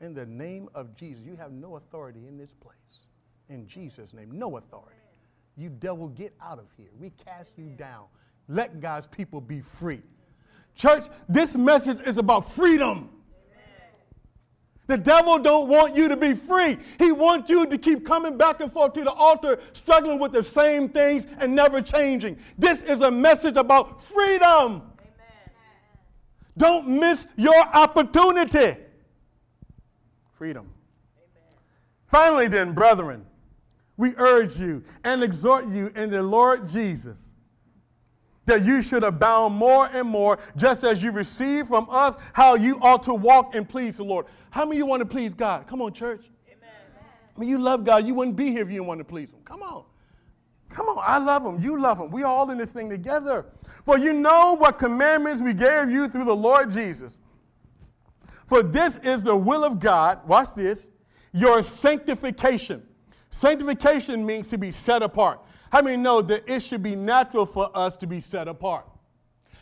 [0.00, 1.22] In the name of Jesus.
[1.26, 3.08] You have no authority in this place.
[3.50, 4.96] In Jesus' name, no authority.
[5.58, 6.88] You devil, get out of here.
[6.98, 8.04] We cast you down.
[8.48, 10.00] Let God's people be free.
[10.74, 13.10] Church, this message is about freedom.
[14.86, 16.78] The devil don't want you to be free.
[16.98, 20.42] He wants you to keep coming back and forth to the altar, struggling with the
[20.42, 22.38] same things and never changing.
[22.56, 24.46] This is a message about freedom.
[24.46, 24.82] Amen.
[26.56, 28.80] Don't miss your opportunity.
[30.34, 30.68] Freedom.
[31.18, 31.58] Amen.
[32.06, 33.26] Finally, then, brethren,
[33.96, 37.32] we urge you and exhort you in the Lord Jesus
[38.46, 42.78] that you should abound more and more, just as you receive from us how you
[42.80, 44.26] ought to walk and please the Lord.
[44.50, 45.66] How many of you want to please God?
[45.66, 46.24] Come on, church.
[46.48, 46.70] Amen.
[47.36, 48.06] I mean, you love God.
[48.06, 49.40] You wouldn't be here if you didn't want to please Him.
[49.44, 49.84] Come on.
[50.70, 50.98] Come on.
[51.00, 51.60] I love Him.
[51.60, 52.10] You love Him.
[52.10, 53.46] We're all in this thing together.
[53.84, 57.18] For you know what commandments we gave you through the Lord Jesus.
[58.46, 60.26] For this is the will of God.
[60.26, 60.88] Watch this.
[61.32, 62.82] Your sanctification.
[63.30, 65.40] Sanctification means to be set apart.
[65.70, 68.86] How many know that it should be natural for us to be set apart?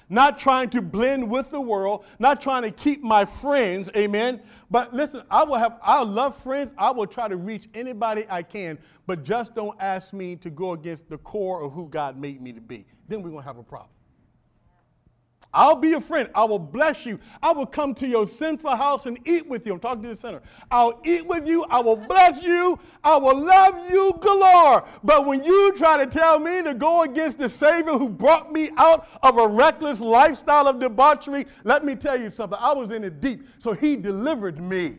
[0.09, 4.43] Not trying to blend with the world, not trying to keep my friends, amen.
[4.71, 6.73] But listen, I will have, I love friends.
[6.77, 10.73] I will try to reach anybody I can, but just don't ask me to go
[10.73, 12.85] against the core of who God made me to be.
[13.09, 13.94] Then we're going to have a problem.
[15.55, 16.29] I'll be a friend.
[16.35, 17.21] I will bless you.
[17.41, 19.75] I will come to your sinful house and eat with you.
[19.75, 20.43] I'm talking to the center.
[20.71, 21.65] I'll eat with you.
[21.71, 22.79] I will bless you.
[23.05, 24.85] I will love you galore.
[25.05, 28.71] But when you try to tell me to go against the Savior who brought me
[28.77, 32.59] out of a reckless lifestyle of debauchery, let me tell you something.
[32.61, 34.99] I was in it deep, so He delivered me.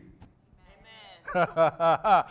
[1.34, 1.44] Amen.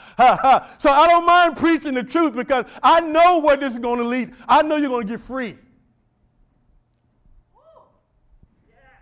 [0.79, 4.05] So I don't mind preaching the truth because I know where this is going to
[4.05, 4.33] lead.
[4.47, 5.57] I know you're going to get free.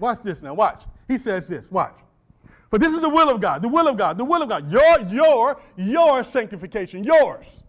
[0.04, 0.84] Watch this now, watch.
[1.08, 1.98] He says this, watch.
[2.70, 4.70] But this is the will of God, the will of God, the will of God.
[4.70, 7.64] Your, your, your sanctification, yours.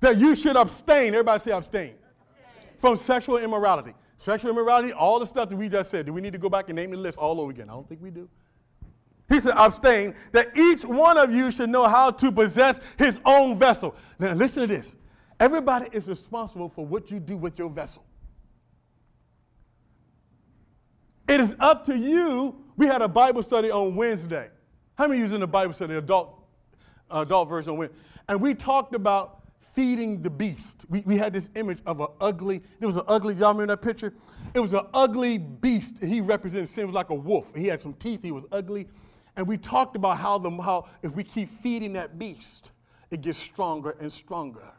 [0.00, 2.70] That you should abstain, everybody say abstain, abstain.
[2.78, 3.92] from sexual immorality.
[4.16, 6.06] Sexual immorality, all the stuff that we just said.
[6.06, 7.68] Do we need to go back and name the list all over again?
[7.68, 8.26] I don't think we do.
[9.28, 13.58] He said, abstain, that each one of you should know how to possess his own
[13.58, 13.94] vessel.
[14.18, 14.96] Now, listen to this.
[15.38, 18.06] Everybody is responsible for what you do with your vessel.
[21.28, 22.56] It is up to you.
[22.78, 24.48] We had a Bible study on Wednesday.
[24.96, 26.42] How many in the Bible study, adult,
[27.10, 27.98] uh, adult version on Wednesday?
[28.28, 30.86] And we talked about feeding the beast.
[30.88, 33.82] We, we had this image of an ugly, there was an ugly, y'all remember that
[33.82, 34.14] picture?
[34.54, 36.02] It was an ugly beast.
[36.02, 37.54] He represented sin, was like a wolf.
[37.54, 38.88] He had some teeth, he was ugly.
[39.36, 42.70] And we talked about how, the, how if we keep feeding that beast,
[43.10, 44.72] it gets stronger and stronger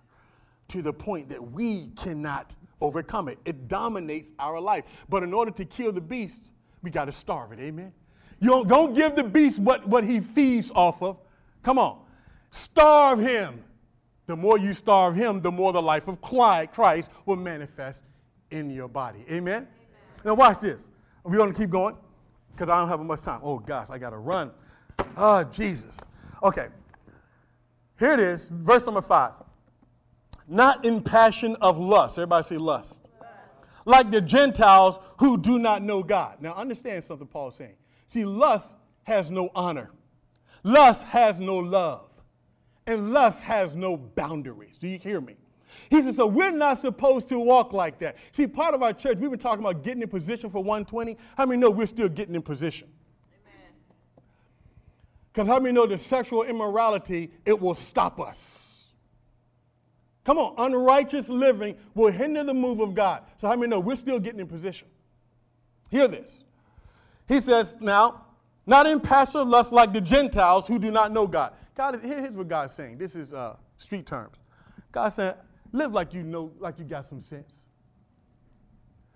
[0.69, 3.37] to the point that we cannot overcome it.
[3.45, 4.85] It dominates our life.
[5.09, 6.51] But in order to kill the beast,
[6.81, 7.59] we got to starve it.
[7.59, 7.91] Amen.
[8.39, 11.17] You don't, don't give the beast what, what he feeds off of.
[11.63, 11.99] Come on.
[12.51, 13.63] Starve him.
[14.27, 18.03] The more you starve him, the more the life of Christ will manifest
[18.51, 19.25] in your body.
[19.27, 19.37] Amen?
[19.37, 19.67] Amen.
[20.23, 20.87] Now, watch this.
[21.23, 21.95] We're going to keep going
[22.51, 23.41] because I don't have much time.
[23.43, 24.51] Oh, gosh, I got to run.
[25.17, 25.97] Oh, Jesus.
[26.43, 26.67] Okay.
[27.99, 29.33] Here it is, verse number five.
[30.49, 32.17] Not in passion of lust.
[32.17, 33.05] Everybody say lust.
[33.85, 36.41] Like the Gentiles who do not know God.
[36.41, 37.75] Now, understand something Paul's saying.
[38.07, 39.91] See, lust has no honor,
[40.63, 42.09] lust has no love,
[42.87, 44.77] and lust has no boundaries.
[44.77, 45.37] Do you hear me?
[45.89, 48.17] He says, so we're not supposed to walk like that.
[48.31, 51.15] See, part of our church, we've been talking about getting in position for 120.
[51.37, 52.87] How many know we're still getting in position?
[55.31, 58.68] Because how many know that sexual immorality, it will stop us?
[60.25, 63.23] Come on, unrighteous living will hinder the move of God.
[63.37, 64.87] So how many know we're still getting in position?
[65.89, 66.43] Hear this.
[67.27, 68.25] He says, now,
[68.65, 71.53] not in passion of lust like the Gentiles who do not know God.
[71.75, 72.97] God is, here's what God's saying.
[72.97, 74.35] This is uh, street terms.
[74.91, 75.37] God said,
[75.71, 77.55] Live like you know, like you got some sense.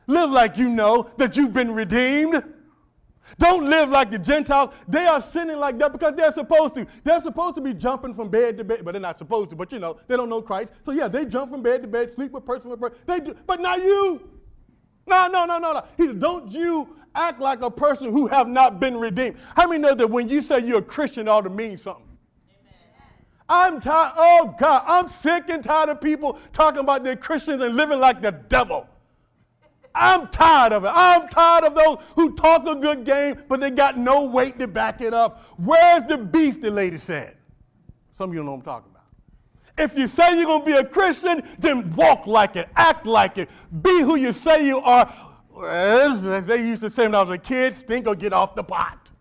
[0.06, 2.44] Live like you know that you've been redeemed.
[3.38, 4.74] Don't live like the Gentiles.
[4.88, 6.86] They are sinning like that because they're supposed to.
[7.04, 9.56] They're supposed to be jumping from bed to bed, but they're not supposed to.
[9.56, 10.72] But you know, they don't know Christ.
[10.86, 12.98] So yeah, they jump from bed to bed, sleep with person with person.
[13.06, 14.30] They do, but not you.
[15.08, 15.86] No, no, no, no, no.
[15.98, 19.38] He don't you act like a person who have not been redeemed.
[19.56, 22.04] How many know that when you say you're a Christian, it ought to mean something?
[23.48, 24.14] I'm tired.
[24.16, 28.22] Oh, God, I'm sick and tired of people talking about they're Christians and living like
[28.22, 28.88] the devil.
[29.96, 30.92] I'm tired of it.
[30.94, 34.68] I'm tired of those who talk a good game, but they got no weight to
[34.68, 35.44] back it up.
[35.58, 37.36] Where's the beef, the lady said?
[38.12, 39.04] Some of you know what I'm talking about.
[39.78, 43.38] If you say you're going to be a Christian, then walk like it, act like
[43.38, 43.50] it,
[43.82, 45.12] be who you say you are.
[45.64, 48.56] As, as they used to say when I was a kid, stink or get off
[48.56, 49.12] the pot.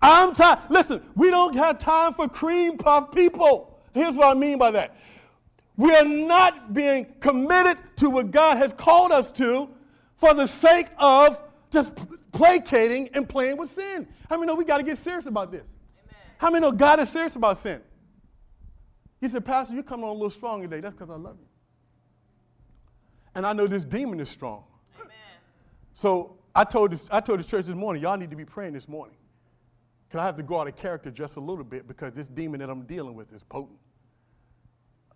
[0.00, 0.60] I'm tired.
[0.70, 3.80] Listen, we don't have time for cream puff people.
[3.92, 4.96] Here's what I mean by that.
[5.78, 9.70] We are not being committed to what God has called us to
[10.16, 11.92] for the sake of just
[12.32, 14.08] placating and playing with sin.
[14.28, 15.62] How many know we got to get serious about this?
[15.62, 16.16] Amen.
[16.38, 17.80] How many know God is serious about sin?
[19.20, 20.80] He said, Pastor, you're coming on a little strong today.
[20.80, 21.46] That's because I love you.
[23.36, 24.64] And I know this demon is strong.
[24.96, 25.12] Amen.
[25.92, 28.72] So I told, this, I told the church this morning, y'all need to be praying
[28.72, 29.16] this morning.
[30.08, 32.58] Because I have to go out of character just a little bit because this demon
[32.58, 33.78] that I'm dealing with is potent.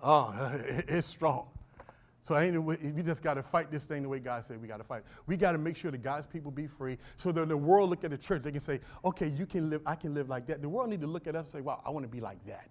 [0.02, 0.34] Oh,
[0.88, 1.48] it's strong.
[2.22, 4.84] So we just got to fight this thing the way God said we got to
[4.84, 5.02] fight.
[5.26, 8.04] We got to make sure that God's people be free so that the world look
[8.04, 10.62] at the church, they can say, okay, you can live, I can live like that.
[10.62, 12.44] The world need to look at us and say, wow, I want to be like
[12.46, 12.68] that.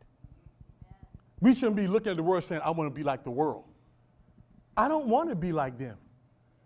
[1.42, 3.66] We shouldn't be looking at the world saying, I want to be like the world.
[4.78, 5.98] I don't want to be like them.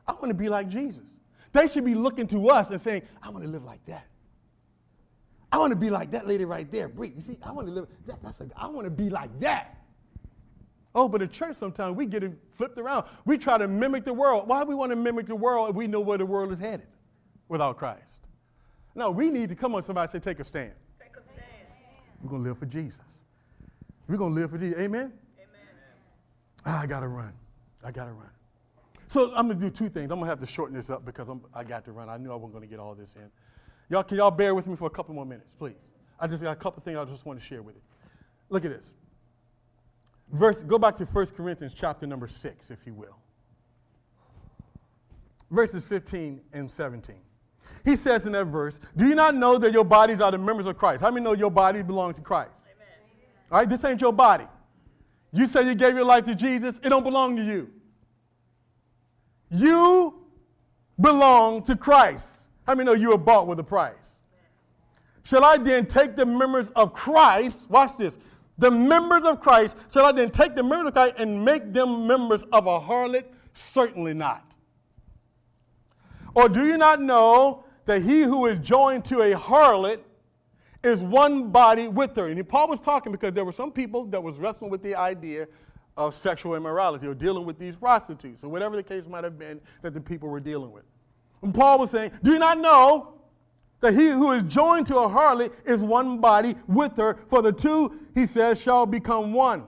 [0.07, 1.09] I want to be like Jesus.
[1.53, 4.05] They should be looking to us and saying, I want to live like that.
[5.51, 6.87] I want to be like that lady right there.
[6.87, 9.39] Bree, you see, I want to live, that, that's a, I want to be like
[9.39, 9.84] that.
[10.95, 13.05] Oh, but in church sometimes we get it flipped around.
[13.25, 14.47] We try to mimic the world.
[14.47, 16.59] Why do we want to mimic the world if we know where the world is
[16.59, 16.87] headed
[17.49, 18.25] without Christ?
[18.95, 20.71] No, we need to come on, somebody say, take a stand.
[20.97, 21.45] Take a stand.
[22.23, 23.23] We're going to live for Jesus.
[24.07, 24.79] We're going to live for Jesus.
[24.79, 25.01] Amen?
[25.01, 25.13] Amen.
[26.65, 27.33] Ah, I got to run.
[27.83, 28.29] I got to run.
[29.07, 30.11] So I'm going to do two things.
[30.11, 32.07] I'm going to have to shorten this up because I'm, I got to run.
[32.07, 33.29] I knew I wasn't going to get all this in.
[33.89, 35.75] Y'all, can y'all bear with me for a couple more minutes, please?
[36.19, 37.81] I just got a couple things I just want to share with you.
[38.49, 38.93] Look at this.
[40.31, 43.17] Verse, go back to 1 Corinthians chapter number 6, if you will.
[45.51, 47.15] Verses 15 and 17.
[47.83, 50.65] He says in that verse, Do you not know that your bodies are the members
[50.65, 51.01] of Christ?
[51.01, 52.67] How many know your body belongs to Christ?
[52.75, 52.87] Amen.
[53.51, 54.47] All right, this ain't your body.
[55.31, 57.69] You say you gave your life to Jesus, it don't belong to you.
[59.51, 60.25] You
[60.99, 62.47] belong to Christ.
[62.65, 64.21] How many know you were bought with a price?
[65.23, 68.17] Shall I then take the members of Christ, watch this,
[68.57, 72.07] the members of Christ, shall I then take the members of Christ and make them
[72.07, 73.25] members of a harlot?
[73.53, 74.49] Certainly not.
[76.33, 79.99] Or do you not know that he who is joined to a harlot
[80.83, 82.27] is one body with her?
[82.27, 85.47] And Paul was talking because there were some people that was wrestling with the idea
[85.97, 89.61] of sexual immorality or dealing with these prostitutes or whatever the case might have been
[89.81, 90.83] that the people were dealing with.
[91.41, 93.13] And Paul was saying, Do you not know
[93.79, 97.19] that he who is joined to a harlot is one body with her?
[97.27, 99.67] For the two, he says, shall become one.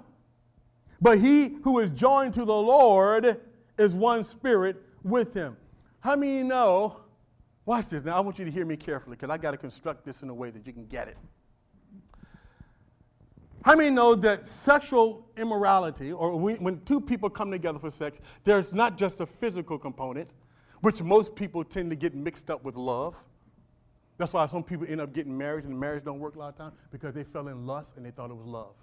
[0.99, 3.39] But he who is joined to the Lord
[3.77, 5.55] is one spirit with him.
[5.99, 7.01] How many know
[7.67, 8.05] Watch this.
[8.05, 10.29] Now, I want you to hear me carefully because I got to construct this in
[10.29, 11.17] a way that you can get it.
[13.65, 18.73] How many know that sexual immorality, or when, two people come together for sex, there's
[18.73, 20.29] not just a physical component,
[20.79, 23.25] which most people tend to get mixed up with love.
[24.17, 26.57] That's why some people end up getting married and marriage don't work a lot of
[26.57, 28.73] times because they fell in lust and they thought it was love.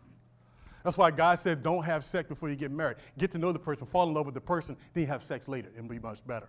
[0.84, 2.98] That's why God said don't have sex before you get married.
[3.18, 5.48] Get to know the person, fall in love with the person, then you have sex
[5.48, 5.70] later.
[5.76, 6.48] It'll be much better.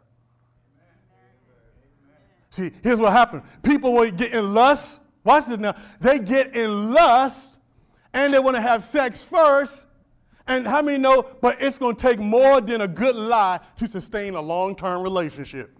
[2.49, 3.43] See, here's what happened.
[3.63, 4.99] People will get in lust.
[5.23, 5.75] Watch this now.
[5.99, 7.57] They get in lust
[8.13, 9.85] and they want to have sex first.
[10.47, 11.23] And how many know?
[11.41, 15.01] But it's going to take more than a good lie to sustain a long term
[15.01, 15.74] relationship.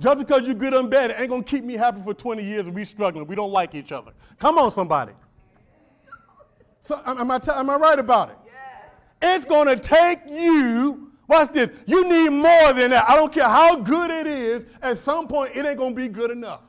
[0.00, 2.66] Just because you're good and bad, it ain't to keep me happy for 20 years
[2.66, 3.26] and we struggling.
[3.26, 4.12] We don't like each other.
[4.38, 5.12] Come on, somebody.
[6.82, 8.36] So, am, I, am I right about it?
[9.20, 9.44] Yes.
[9.44, 11.70] It's to take you Watch this.
[11.86, 13.08] You need more than that.
[13.08, 16.32] I don't care how good it is, at some point, it ain't to be good
[16.32, 16.64] enough.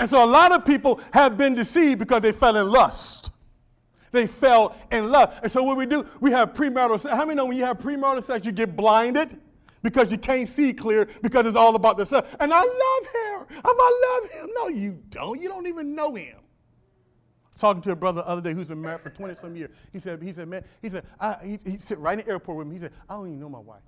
[0.00, 3.30] And so a lot of people have been deceived because they fell in lust.
[4.14, 5.38] They fell in love.
[5.42, 7.14] And so what we do, we have premarital sex.
[7.14, 9.40] How many know when you have premarital sex, you get blinded
[9.82, 12.26] because you can't see clear because it's all about the sex?
[12.38, 13.46] And I love her.
[13.64, 14.50] I love him.
[14.54, 15.40] No, you don't.
[15.40, 18.68] You don't even know him I was talking to a brother the other day who's
[18.68, 19.70] been married for 20 some years.
[19.92, 22.58] He said, he said, man, he said, I, he, he sit right in the airport
[22.58, 22.74] with me.
[22.74, 23.82] He said, I don't even know my wife.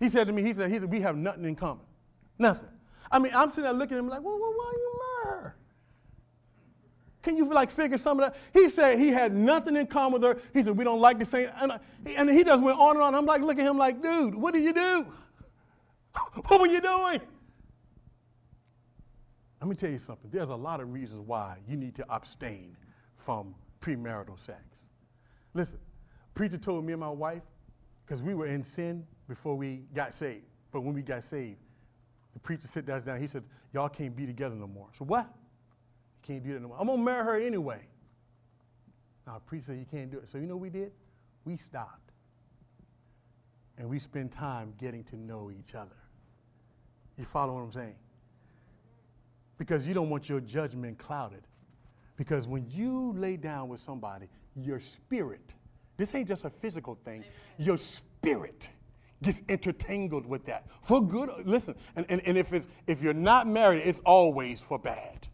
[0.00, 1.84] He said to me, he said, he said, we have nothing in common.
[2.38, 2.68] Nothing.
[3.10, 4.96] I mean, I'm sitting there looking at him like, well, why are you?
[7.26, 8.40] Can you like figure some of that?
[8.52, 10.42] He said he had nothing in common with her.
[10.54, 11.50] He said, we don't like the same.
[11.60, 11.72] And,
[12.06, 13.16] and he just went on and on.
[13.16, 15.06] I'm like, look at him like, dude, what did you do?
[16.46, 17.20] what were you doing?
[19.60, 20.30] Let me tell you something.
[20.30, 22.76] There's a lot of reasons why you need to abstain
[23.16, 24.60] from premarital sex.
[25.52, 25.80] Listen,
[26.32, 27.42] preacher told me and my wife,
[28.06, 30.44] because we were in sin before we got saved.
[30.70, 31.58] But when we got saved,
[32.34, 33.20] the preacher sit us down.
[33.20, 34.86] He said, Y'all can't be together no more.
[34.96, 35.28] So what?
[36.26, 36.76] Can't do that no more.
[36.80, 37.80] I'm gonna marry her anyway.
[39.26, 40.28] Now, preacher said you can't do it.
[40.28, 40.92] So you know what we did?
[41.44, 42.12] We stopped.
[43.78, 45.96] And we spent time getting to know each other.
[47.18, 47.96] You follow what I'm saying?
[49.58, 51.42] because you don't want your judgment clouded.
[52.16, 55.54] Because when you lay down with somebody, your spirit,
[55.96, 57.24] this ain't just a physical thing,
[57.58, 58.68] your spirit
[59.22, 60.66] gets intertangled with that.
[60.82, 64.78] For good, listen, and, and, and if, it's, if you're not married, it's always for
[64.78, 65.28] bad.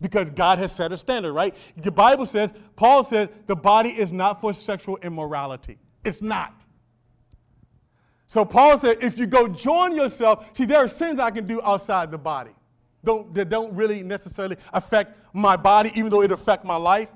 [0.00, 1.54] Because God has set a standard, right?
[1.76, 5.78] The Bible says, Paul says, the body is not for sexual immorality.
[6.04, 6.52] It's not.
[8.26, 11.62] So Paul said, if you go join yourself, see, there are sins I can do
[11.62, 12.50] outside the body
[13.04, 17.12] don't, that don't really necessarily affect my body, even though it affect my life.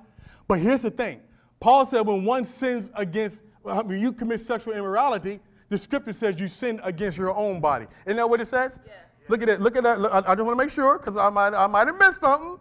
[0.47, 1.21] But here's the thing.
[1.61, 6.49] Paul said when one sins against, when you commit sexual immorality, the scripture says you
[6.49, 7.87] sin against your own body.
[8.07, 8.81] Isn't that what it says?
[8.87, 8.95] Yes.
[9.29, 9.61] Look at it.
[9.61, 9.99] Look at that.
[9.99, 12.59] I, I just want to make sure because I might, I might have missed something.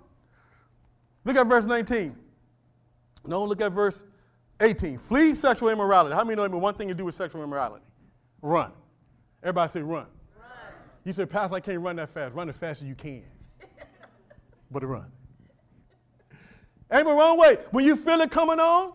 [1.27, 2.15] Look at verse 19.
[3.25, 4.05] No, look at verse
[4.61, 4.97] 18.
[4.97, 6.15] Flee sexual immorality.
[6.15, 7.83] How many know one thing to do with sexual immorality?
[8.41, 8.71] Run.
[9.43, 10.05] Everybody say run.
[11.03, 12.33] You said, Pastor, I can't run that fast.
[12.33, 13.23] Run as fast as you can.
[14.71, 15.11] but run.
[16.93, 17.57] Ain't the wrong way.
[17.71, 18.93] When you feel it coming on,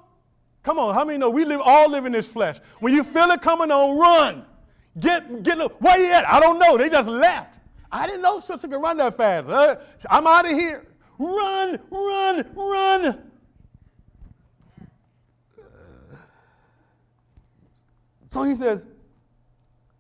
[0.63, 2.61] come on, how many know we live all live in this flesh?
[2.81, 4.47] When you feel it coming on, run.
[4.99, 6.27] Get get where you at?
[6.27, 6.79] I don't know.
[6.79, 7.59] They just left.
[7.91, 9.51] I didn't know sister could run that fast.
[9.51, 9.77] Uh,
[10.09, 10.87] I'm out of here.
[11.23, 13.23] Run, run, run.
[18.31, 18.87] So he says,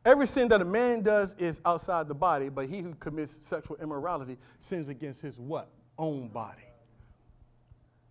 [0.05, 3.77] Every sin that a man does is outside the body, but he who commits sexual
[3.77, 5.69] immorality sins against his what?
[5.97, 6.65] Own body.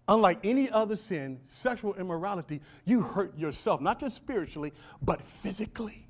[0.07, 6.07] Unlike any other sin, sexual immorality, you hurt yourself, not just spiritually, but physically.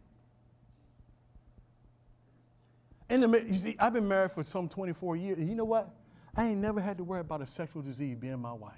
[3.09, 5.89] And you see, I've been married for some 24 years, and you know what?
[6.35, 8.73] I ain't never had to worry about a sexual disease being my wife.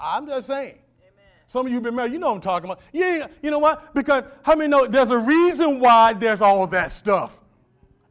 [0.00, 0.78] I'm just saying.
[1.48, 2.82] Some of you have been married, you know what I'm talking about.
[2.92, 3.94] Yeah, you know what?
[3.94, 7.40] Because how many know there's a reason why there's all that stuff?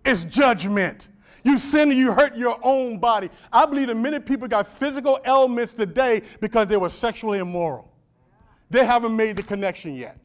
[0.05, 1.09] It's judgment.
[1.43, 3.29] You sin and you hurt your own body.
[3.51, 7.91] I believe that many people got physical ailments today because they were sexually immoral.
[8.69, 10.17] They haven't made the connection yet.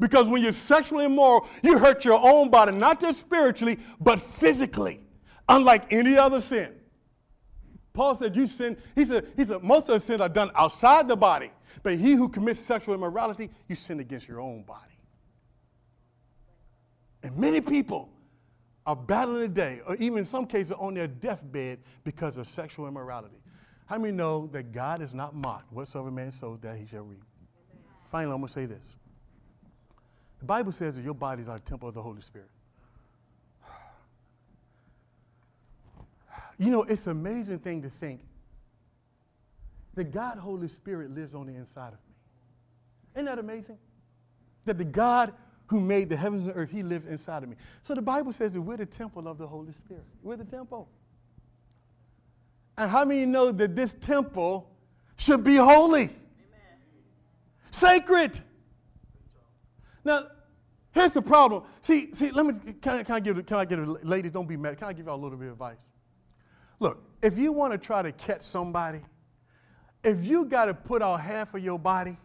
[0.00, 5.00] Because when you're sexually immoral, you hurt your own body, not just spiritually, but physically,
[5.48, 6.72] unlike any other sin.
[7.92, 8.76] Paul said, You sin.
[8.94, 11.50] He said, he said, most of the sins are done outside the body.
[11.82, 14.98] But he who commits sexual immorality, you sin against your own body.
[17.22, 18.08] And many people
[18.86, 23.36] are battling today, or even in some cases on their deathbed because of sexual immorality.
[23.86, 25.72] How many know that God is not mocked?
[25.72, 27.24] Whatsoever man sowed, that he shall reap.
[28.10, 28.96] Finally, I'm going to say this.
[30.38, 32.48] The Bible says that your bodies are a temple of the Holy Spirit.
[36.58, 38.20] You know, it's an amazing thing to think
[39.94, 42.14] that God, Holy Spirit, lives on the inside of me.
[43.14, 43.78] Isn't that amazing?
[44.64, 45.32] That the God
[45.66, 47.56] who made the heavens and earth, he lives inside of me.
[47.82, 50.04] So the Bible says that we're the temple of the Holy Spirit.
[50.22, 50.88] We're the temple.
[52.76, 54.70] And how many know that this temple
[55.16, 56.04] should be holy?
[56.04, 56.12] Amen.
[57.70, 58.40] Sacred.
[60.08, 60.24] Now,
[60.92, 61.64] here's the problem.
[61.82, 64.48] See, see, let me can I, can I give can I get a ladies, don't
[64.48, 64.78] be mad.
[64.78, 65.86] Can I give y'all a little bit of advice?
[66.80, 69.02] Look, if you want to try to catch somebody,
[70.02, 72.16] if you got to put out half of your body,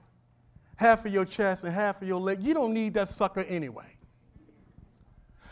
[0.77, 3.97] half of your chest, and half of your leg, you don't need that sucker anyway.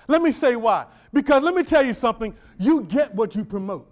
[0.07, 0.85] Let me say why.
[1.11, 3.91] Because let me tell you something, you get what you promote.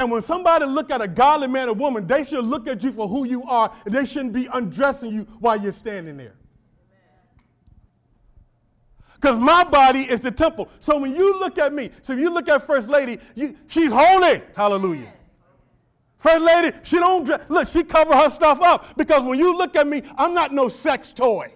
[0.00, 2.90] And when somebody look at a godly man or woman, they should look at you
[2.90, 6.34] for who you are, and they shouldn't be undressing you while you're standing there.
[9.20, 10.68] Because my body is the temple.
[10.80, 13.92] So when you look at me, so if you look at First Lady, you, she's
[13.92, 14.40] holy.
[14.56, 15.12] Hallelujah.
[16.20, 17.40] First lady, she don't dress.
[17.48, 20.68] Look, she cover her stuff up because when you look at me, I'm not no
[20.68, 21.50] sex toy.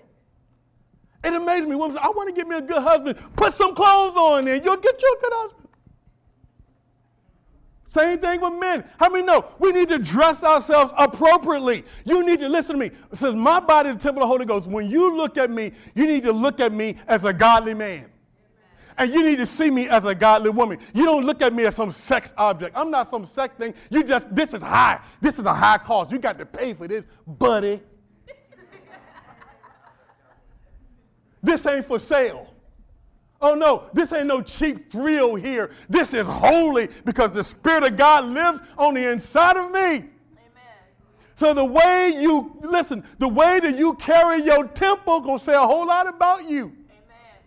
[1.23, 1.77] It amazes me.
[1.77, 3.19] Women I want to get me a good husband.
[3.37, 5.64] Put some clothes on and you'll get you a good husband.
[7.95, 8.83] Same thing with men.
[8.99, 11.85] How many know we need to dress ourselves appropriately?
[12.05, 12.87] You need to listen to me.
[12.87, 14.67] It says, My body, the temple of the Holy Ghost.
[14.67, 18.07] When you look at me, you need to look at me as a godly man.
[18.99, 20.79] And you need to see me as a godly woman.
[20.93, 22.77] You don't look at me as some sex object.
[22.77, 23.75] I'm not some sex thing.
[23.91, 24.99] You just, this is high.
[25.21, 26.11] This is a high cost.
[26.11, 27.81] You got to pay for this, buddy.
[31.45, 32.54] this ain't for sale.
[33.47, 35.71] Oh no, this ain't no cheap thrill here.
[35.87, 39.81] This is holy because the Spirit of God lives on the inside of me.
[39.81, 40.09] Amen.
[41.35, 45.61] So the way you listen, the way that you carry your temple gonna say a
[45.61, 46.73] whole lot about you.
[46.89, 47.39] Amen.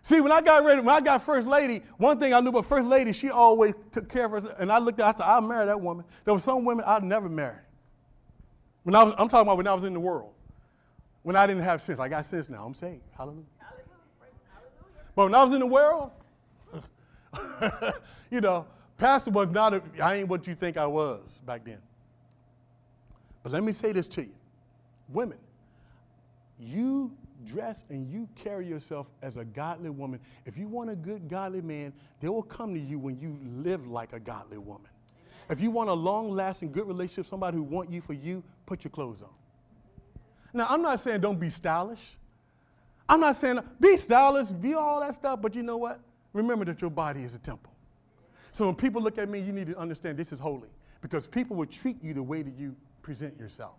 [0.00, 2.64] See, when I got ready, when I got first lady, one thing I knew about
[2.64, 4.54] first lady, she always took care of herself.
[4.58, 6.06] And I looked at, I said, I'll marry that woman.
[6.24, 7.58] There were some women I'd never marry.
[8.84, 10.32] When I was, I'm talking about when I was in the world
[11.26, 11.98] when I didn't have sense.
[11.98, 12.64] I got sense now.
[12.64, 13.02] I'm saved.
[13.10, 13.42] Hallelujah.
[13.58, 13.84] Hallelujah.
[15.16, 16.12] But when I was in the world,
[18.30, 18.64] you know,
[18.96, 21.78] pastor was not, a, I ain't what you think I was back then.
[23.42, 24.34] But let me say this to you
[25.08, 25.38] women,
[26.60, 27.10] you
[27.44, 30.20] dress and you carry yourself as a godly woman.
[30.44, 33.88] If you want a good godly man, they will come to you when you live
[33.88, 34.90] like a godly woman.
[35.50, 38.84] If you want a long lasting good relationship, somebody who want you for you, put
[38.84, 39.30] your clothes on.
[40.52, 42.02] Now, I'm not saying don't be stylish.
[43.08, 46.00] I'm not saying be stylish, be all that stuff, but you know what?
[46.32, 47.72] Remember that your body is a temple.
[48.52, 50.68] So when people look at me, you need to understand this is holy
[51.00, 53.74] because people will treat you the way that you present yourself.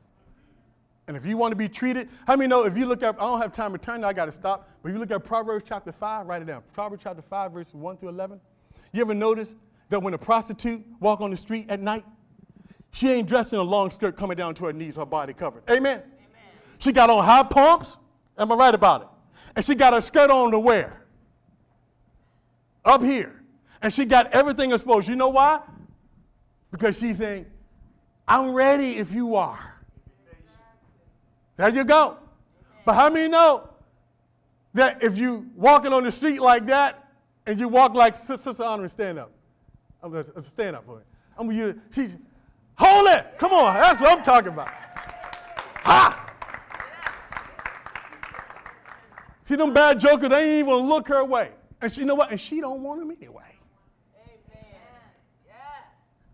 [1.08, 3.22] And if you want to be treated, how many know if you look at, I
[3.22, 5.66] don't have time to turn, I got to stop, but if you look at Proverbs
[5.68, 6.64] chapter 5, write it down.
[6.74, 8.40] Proverbs chapter 5, verses 1 through 11.
[8.92, 9.56] You ever notice
[9.90, 12.04] that when a prostitute walk on the street at night,
[12.92, 15.64] she ain't dressed in a long skirt coming down to her knees, her body covered.
[15.70, 16.02] Amen.
[16.80, 17.98] She got on high pumps.
[18.38, 19.08] Am I right about it?
[19.56, 21.02] And she got her skirt on to wear.
[22.86, 23.44] Up here.
[23.82, 25.08] And she got everything exposed.
[25.08, 25.60] You know why?
[26.72, 27.46] Because she's saying,
[28.28, 29.76] I'm ready if you are.
[31.56, 32.18] There you go.
[32.86, 33.70] But how many know
[34.74, 37.12] that if you walking on the street like that
[37.46, 39.32] and you walk like Sister Honor, stand up.
[40.04, 41.06] I'm going to stand up for it.
[41.38, 42.16] I'm going to she's
[42.76, 43.26] hold it.
[43.40, 44.70] Come on, that's what I'm talking about.
[45.84, 46.17] Ha!
[49.48, 51.52] See, them bad jokers, they ain't even look her way.
[51.80, 52.32] And she, you know what?
[52.32, 53.56] And she don't want him anyway.
[54.22, 54.66] Amen.
[55.48, 55.56] Yes.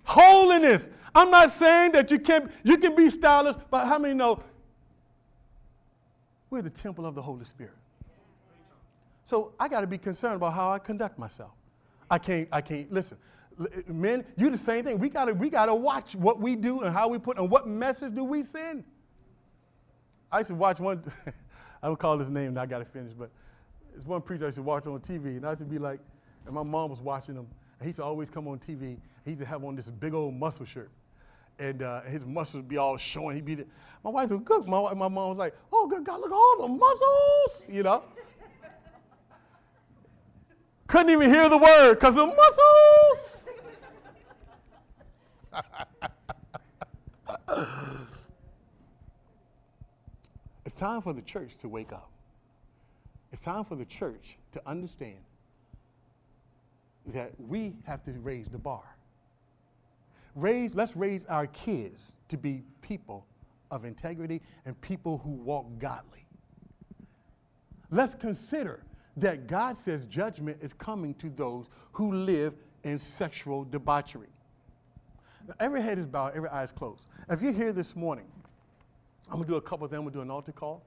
[0.03, 0.89] Holiness.
[1.14, 4.41] I'm not saying that you can't you can be stylish, but how many know
[6.49, 7.76] we're the temple of the Holy Spirit?
[9.26, 11.51] So I got to be concerned about how I conduct myself.
[12.09, 13.20] I can't, I can't, listen,
[13.59, 14.97] eh, men, you the same thing.
[14.97, 18.16] We gotta, we gotta watch what we do and how we put and what message
[18.16, 18.84] do we send.
[20.32, 21.03] I used to watch one
[21.84, 23.30] I don't call his name, and I got to finish, but
[23.94, 26.00] it's one preacher I used to watch on TV, and I used to be like,
[26.46, 27.46] and my mom was watching him,
[27.80, 30.14] and he used to always come on TV, he used to have on this big
[30.14, 30.90] old muscle shirt.
[31.60, 33.36] And uh, his muscles be all showing.
[33.36, 33.58] He'd be.
[34.04, 34.68] My wife was good.
[34.68, 38.04] My, my mom was like, oh, good God, look at all the muscles, you know.
[40.88, 43.38] Couldn't even hear the word because the muscles.
[50.74, 52.09] It's time for the church to wake up.
[53.32, 55.19] It's time for the church to understand
[57.05, 58.82] that we have to raise the bar.
[60.36, 63.24] raise, let's raise our kids to be people
[63.69, 66.26] of integrity and people who walk godly.
[67.91, 68.82] Let's consider
[69.17, 74.30] that God says judgment is coming to those who live in sexual debauchery.
[75.47, 77.07] Now, every head is bowed, every eye is closed.
[77.30, 78.26] If you're here this morning,
[79.28, 80.84] I'm gonna do a couple of them, we'll do an altar call.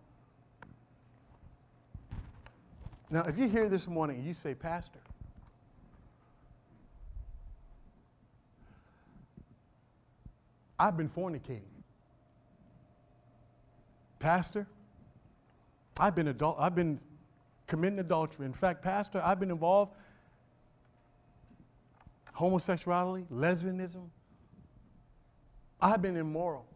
[3.11, 4.99] Now, if you're here this morning and you say, Pastor,
[10.79, 11.63] I've been fornicating.
[14.19, 14.67] Pastor,
[15.99, 16.99] I've been adult, I've been
[17.67, 18.47] committing adultery.
[18.47, 19.93] In fact, Pastor, I've been involved
[22.35, 24.09] homosexuality, lesbianism.
[25.81, 26.67] I've been immoral.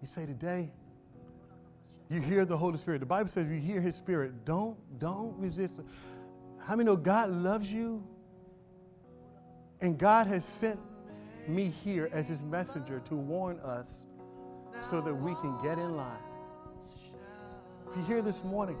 [0.00, 0.70] You say today,
[2.08, 3.00] you hear the Holy Spirit.
[3.00, 4.44] The Bible says you hear his spirit.
[4.44, 5.80] Don't, don't resist.
[6.58, 8.02] How many know God loves you?
[9.80, 10.78] And God has sent
[11.46, 14.06] me here as his messenger to warn us
[14.82, 16.18] so that we can get in line.
[17.88, 18.78] If you're here this morning,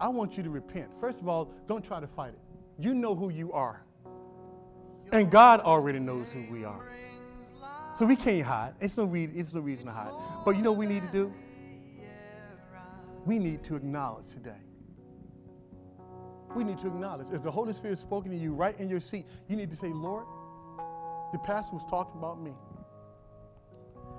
[0.00, 0.88] I want you to repent.
[1.00, 2.40] First of all, don't try to fight it.
[2.78, 3.82] You know who you are.
[5.12, 6.88] And God already knows who we are.
[7.94, 8.74] So we can't hide.
[8.80, 10.12] It's no, re- it's no reason to hide.
[10.44, 11.34] But you know what we need to do?
[13.24, 14.60] We need to acknowledge today.
[16.54, 17.28] We need to acknowledge.
[17.32, 19.76] If the Holy Spirit is spoken to you right in your seat, you need to
[19.76, 20.24] say, Lord,
[21.32, 22.52] the pastor was talking about me.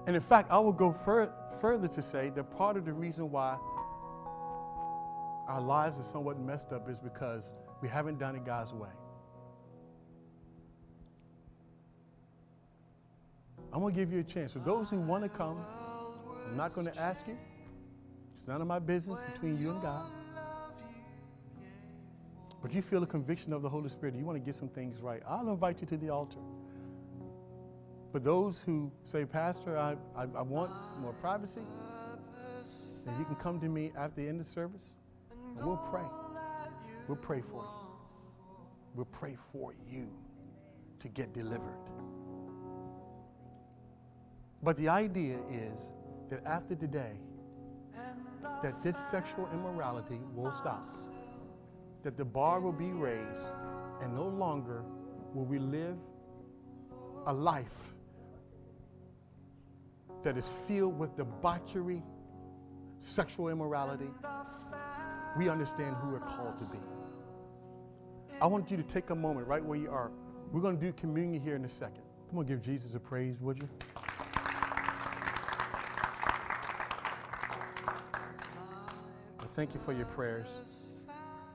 [0.08, 3.30] And in fact, I will go fur- further to say that part of the reason
[3.32, 3.58] why
[5.48, 8.90] our lives are somewhat messed up is because we haven't done it God's way.
[13.74, 14.54] I'm going to give you a chance.
[14.54, 15.58] For those who want to come,
[16.48, 17.36] I'm not going to ask you.
[18.36, 20.06] It's none of my business between you and God.
[22.62, 24.16] But you feel a conviction of the Holy Spirit.
[24.16, 25.24] You want to get some things right.
[25.28, 26.38] I'll invite you to the altar.
[28.12, 31.62] But those who say, Pastor, I, I, I want more privacy,
[33.06, 34.96] then you can come to me after the end of service
[35.58, 36.06] and we'll pray.
[37.08, 37.70] We'll pray for you.
[38.94, 40.08] We'll pray for you
[41.00, 41.90] to get delivered.
[44.64, 45.89] But the idea is
[46.30, 47.11] that after today,
[48.61, 50.86] that this sexual immorality will stop,
[52.01, 53.49] that the bar will be raised,
[54.01, 54.84] and no longer
[55.34, 55.97] will we live
[57.28, 57.93] a life
[60.24, 62.01] that is filled with debauchery,
[62.99, 64.09] sexual immorality.
[65.38, 66.80] We understand who we're called to be.
[68.41, 70.11] I want you to take a moment right where you are.
[70.53, 72.03] We're going to do communion here in a second.
[72.30, 73.68] Come on, give Jesus a praise, would you?
[79.54, 80.47] Thank you for your prayers.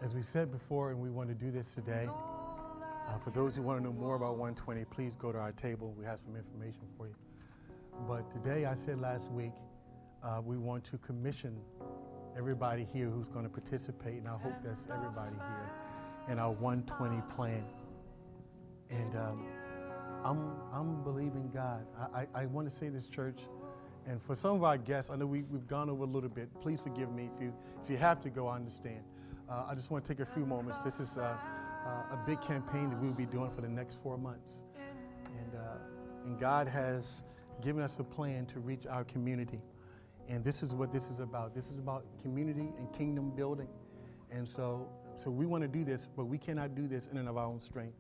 [0.05, 3.63] As we said before, and we want to do this today, uh, for those who
[3.63, 5.93] want to know more about 120, please go to our table.
[5.99, 7.17] We have some information for you.
[8.07, 9.51] But today, I said last week,
[10.23, 11.57] uh, we want to commission
[12.37, 15.71] everybody here who's going to participate, and I hope that's everybody here,
[16.29, 17.65] in our 120 plan.
[18.91, 19.47] And um,
[20.25, 21.85] I'm, I'm believing God.
[22.15, 23.41] I, I, I want to say this, church,
[24.09, 26.49] and for some of our guests, I know we, we've gone over a little bit.
[26.63, 27.53] Please forgive me if you,
[27.85, 29.03] if you have to go, I understand.
[29.51, 30.79] Uh, I just want to take a few moments.
[30.79, 31.37] This is uh,
[31.87, 34.63] uh, a big campaign that we'll be doing for the next four months.
[35.27, 37.21] And, uh, and God has
[37.61, 39.61] given us a plan to reach our community.
[40.27, 41.55] And this is what this is about.
[41.55, 43.69] This is about community and kingdom building.
[44.31, 47.29] And so, so we want to do this, but we cannot do this in and
[47.29, 47.99] of our own strength.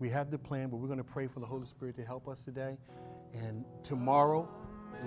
[0.00, 2.26] We have the plan, but we're going to pray for the Holy Spirit to help
[2.26, 2.76] us today.
[3.32, 4.48] And tomorrow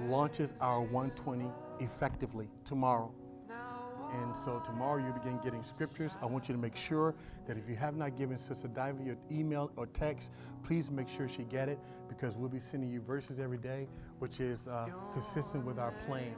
[0.07, 1.45] launches our 120
[1.79, 2.49] effectively.
[2.65, 3.13] Tomorrow.
[4.13, 6.17] And so tomorrow you begin getting scriptures.
[6.21, 7.13] I want you to make sure
[7.45, 10.31] that if you have not given Sister Diva your email or text,
[10.63, 13.87] please make sure she get it because we'll be sending you verses every day,
[14.19, 16.33] which is uh, consistent with our plan.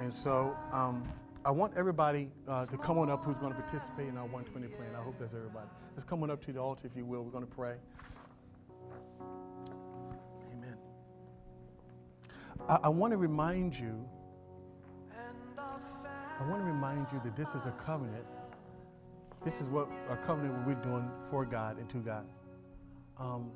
[0.00, 1.04] And so um,
[1.44, 4.66] I want everybody uh, to come on up who's going to participate in our 120
[4.76, 4.88] plan.
[4.98, 5.68] I hope that's everybody.
[5.94, 7.22] Let's come on up to the altar if you will.
[7.22, 7.76] We're going to pray.
[12.66, 14.08] I, I want to remind you
[16.40, 18.24] I want to remind you that this is a covenant.
[19.44, 22.24] This is what a covenant we're doing for God and to God.
[23.18, 23.50] Um,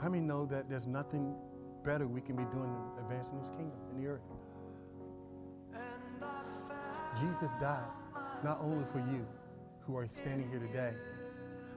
[0.00, 1.34] how many know that there's nothing
[1.84, 4.22] better we can be doing in advancing His kingdom in the earth?
[7.20, 7.90] Jesus died
[8.42, 9.26] not only for you
[9.80, 10.92] who are standing here today,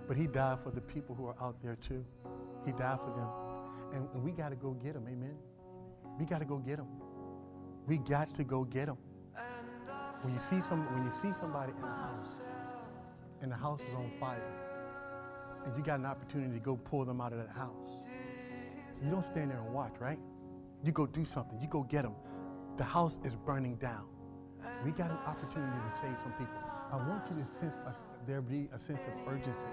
[0.07, 2.05] but He died for the people who are out there too.
[2.65, 4.07] He died for them.
[4.13, 5.35] And we got to go get them, amen?
[6.19, 6.87] We got to go get them.
[7.87, 8.97] We got to go get them.
[10.21, 12.41] When you see some, when you see somebody in a house
[13.41, 14.39] and the house is on fire,
[15.65, 17.87] and you got an opportunity to go pull them out of that house.
[19.03, 20.19] You don't stand there and watch, right?
[20.83, 21.59] You go do something.
[21.59, 22.15] You go get them.
[22.77, 24.05] The house is burning down.
[24.85, 26.61] We got an opportunity to save some people.
[26.91, 27.93] I want you to sense a,
[28.27, 29.67] there be a sense of urgency.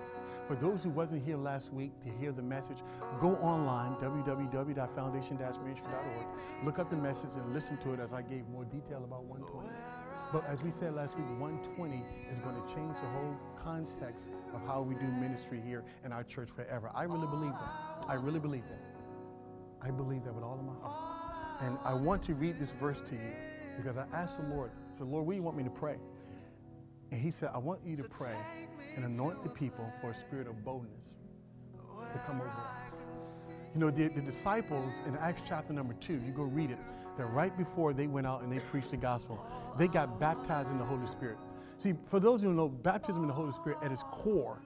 [0.49, 2.79] For those who wasn't here last week to hear the message,
[3.21, 6.27] go online, www.foundation-ministry.org.
[6.65, 9.69] Look up the message and listen to it as I gave more detail about 120.
[10.33, 14.67] But as we said last week, 120 is going to change the whole context of
[14.67, 16.91] how we do ministry here in our church forever.
[16.95, 18.07] I really believe that.
[18.09, 18.81] I really believe that.
[19.83, 20.97] I believe that with all of my heart.
[21.61, 23.35] And I want to read this verse to you
[23.77, 25.99] because I asked the Lord, I said, Lord, what do you want me to pray?
[27.11, 28.35] And he said, I want you to pray
[29.05, 31.15] and anoint the people for a spirit of boldness
[32.13, 32.51] to come over
[33.15, 33.47] us.
[33.75, 36.79] You know, the, the disciples in Acts chapter number two, you go read it,
[37.17, 39.39] that right before they went out and they preached the gospel,
[39.77, 41.37] they got baptized in the Holy Spirit.
[41.77, 44.61] See, for those who know, baptism in the Holy Spirit at its core,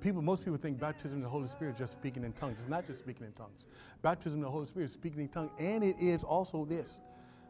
[0.00, 2.58] people, most people think baptism in the Holy Spirit is just speaking in tongues.
[2.60, 3.66] It's not just speaking in tongues.
[4.02, 7.00] Baptism in the Holy Spirit is speaking in tongues, and it is also this.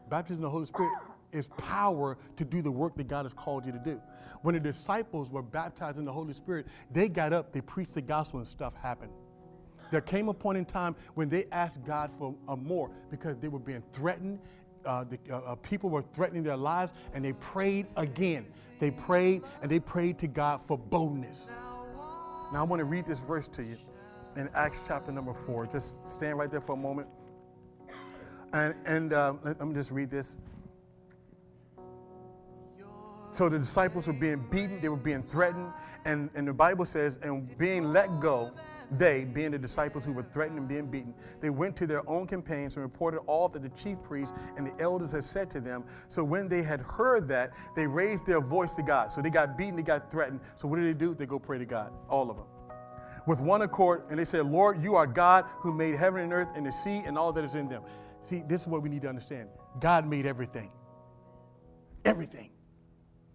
[0.09, 0.91] Baptism in the Holy Spirit
[1.35, 4.01] is power to do the work that God has called you to do.
[4.41, 8.01] When the disciples were baptized in the Holy Spirit, they got up, they preached the
[8.01, 9.11] gospel, and stuff happened.
[9.91, 13.47] There came a point in time when they asked God for a more because they
[13.47, 14.39] were being threatened.
[14.85, 18.45] Uh, the, uh, uh, people were threatening their lives, and they prayed again.
[18.79, 21.49] They prayed and they prayed to God for boldness.
[22.53, 23.77] Now, I want to read this verse to you
[24.35, 25.65] in Acts chapter number four.
[25.65, 27.07] Just stand right there for a moment.
[28.53, 30.37] And, and uh, let, let me just read this.
[33.35, 35.73] So the disciples were being beaten, they were being threatened,
[36.05, 38.49] and, and the Bible says, and being let go,
[38.89, 42.27] they, being the disciples who were threatened and being beaten, they went to their own
[42.27, 45.83] companions and reported all that the chief priests and the elders had said to them.
[46.07, 49.11] So when they had heard that, they raised their voice to God.
[49.11, 50.39] So they got beaten, they got threatened.
[50.55, 51.13] So what did they do?
[51.13, 52.45] They go pray to God, all of them.
[53.27, 56.47] With one accord, and they said, Lord, you are God who made heaven and earth
[56.55, 57.83] and the sea and all that is in them.
[58.21, 59.49] See, this is what we need to understand
[59.81, 60.71] God made everything.
[62.05, 62.54] Everything.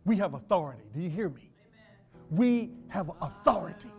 [0.05, 0.83] We have authority.
[0.95, 1.51] Do you hear me?
[1.69, 2.29] Amen.
[2.31, 3.91] We have authority.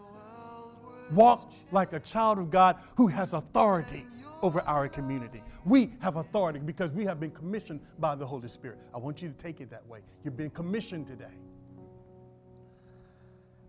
[1.11, 4.05] Walk like a child of God who has authority
[4.41, 5.43] over our community.
[5.65, 8.79] We have authority because we have been commissioned by the Holy Spirit.
[8.93, 9.99] I want you to take it that way.
[10.23, 11.37] You've been commissioned today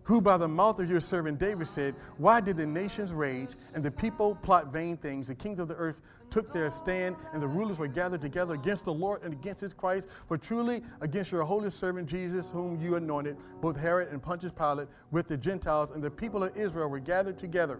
[0.03, 3.83] who by the mouth of your servant David said, Why did the nations rage and
[3.83, 5.27] the people plot vain things?
[5.27, 6.01] The kings of the earth
[6.33, 9.71] took their stand, and the rulers were gathered together against the Lord and against his
[9.71, 10.07] Christ.
[10.27, 14.87] For truly, against your holy servant Jesus, whom you anointed, both Herod and Pontius Pilate,
[15.11, 17.79] with the Gentiles and the people of Israel were gathered together.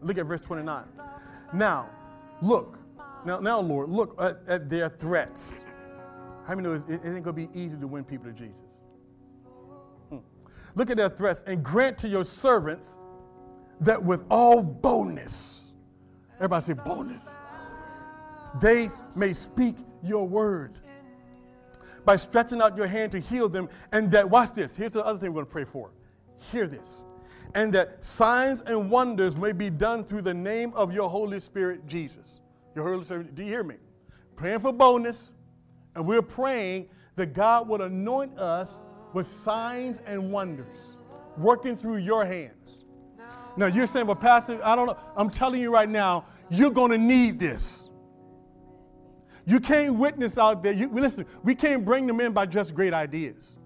[0.00, 0.84] Look at verse 29.
[1.52, 1.90] Now,
[2.40, 2.78] look,
[3.26, 5.64] now, now Lord, look at, at their threats.
[6.46, 8.78] How many know it, it ain't to be easy to win people to Jesus?
[10.08, 10.18] Hmm.
[10.76, 12.96] Look at their threats and grant to your servants
[13.80, 15.72] that with all boldness,
[16.36, 17.28] everybody say boldness,
[18.60, 20.78] they may speak your word
[22.04, 23.68] by stretching out your hand to heal them.
[23.92, 25.90] And that, watch this, here's the other thing we're going to pray for.
[26.52, 27.02] Hear this.
[27.54, 31.86] And that signs and wonders may be done through the name of your Holy Spirit,
[31.86, 32.40] Jesus.
[32.74, 33.76] Your Holy Spirit, do you hear me?
[34.36, 35.32] Praying for boldness,
[35.94, 38.82] and we're praying that God would anoint us
[39.12, 40.66] with signs and wonders
[41.36, 42.84] working through your hands.
[43.56, 44.96] Now you're saying, well, Pastor, I don't know.
[45.16, 47.87] I'm telling you right now, you're going to need this.
[49.48, 50.72] You can't witness out there.
[50.72, 53.56] You, listen, we can't bring them in by just great ideas.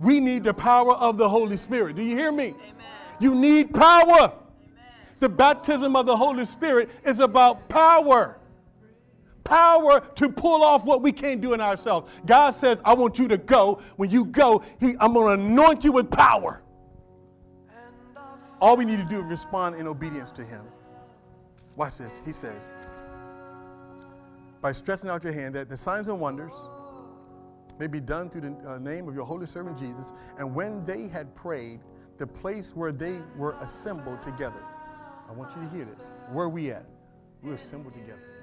[0.00, 1.96] We need the power of the Holy Spirit.
[1.96, 2.54] Do you hear me?
[2.54, 2.86] Amen.
[3.20, 4.08] You need power.
[4.08, 4.32] Amen.
[5.18, 8.38] The baptism of the Holy Spirit is about power
[9.48, 12.10] power to pull off what we can't do in ourselves.
[12.26, 13.80] God says, I want you to go.
[13.96, 16.62] When you go, he, I'm going to anoint you with power.
[18.60, 20.64] All we need to do is respond in obedience to Him.
[21.76, 22.20] Watch this.
[22.24, 22.74] He says,
[24.60, 26.52] by stretching out your hand, that the signs and wonders
[27.78, 30.12] may be done through the uh, name of your holy servant Jesus.
[30.38, 31.80] And when they had prayed,
[32.18, 34.62] the place where they were assembled together.
[35.28, 36.10] I want you to hear this.
[36.32, 36.84] Where are we at?
[37.42, 38.38] We're assembled together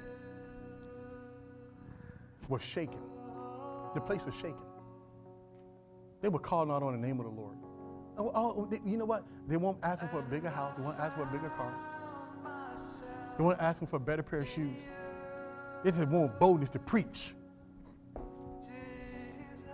[2.49, 2.99] was shaken.
[3.93, 4.55] The place was shaken.
[6.21, 7.57] They were calling out on the name of the Lord.
[8.17, 9.25] Oh, oh, you know what?
[9.47, 10.73] They won't ask him for a bigger house.
[10.77, 11.73] They won't ask for a bigger car.
[13.37, 14.83] They won't ask him for a better pair of shoes.
[15.85, 17.35] They just want boldness to preach.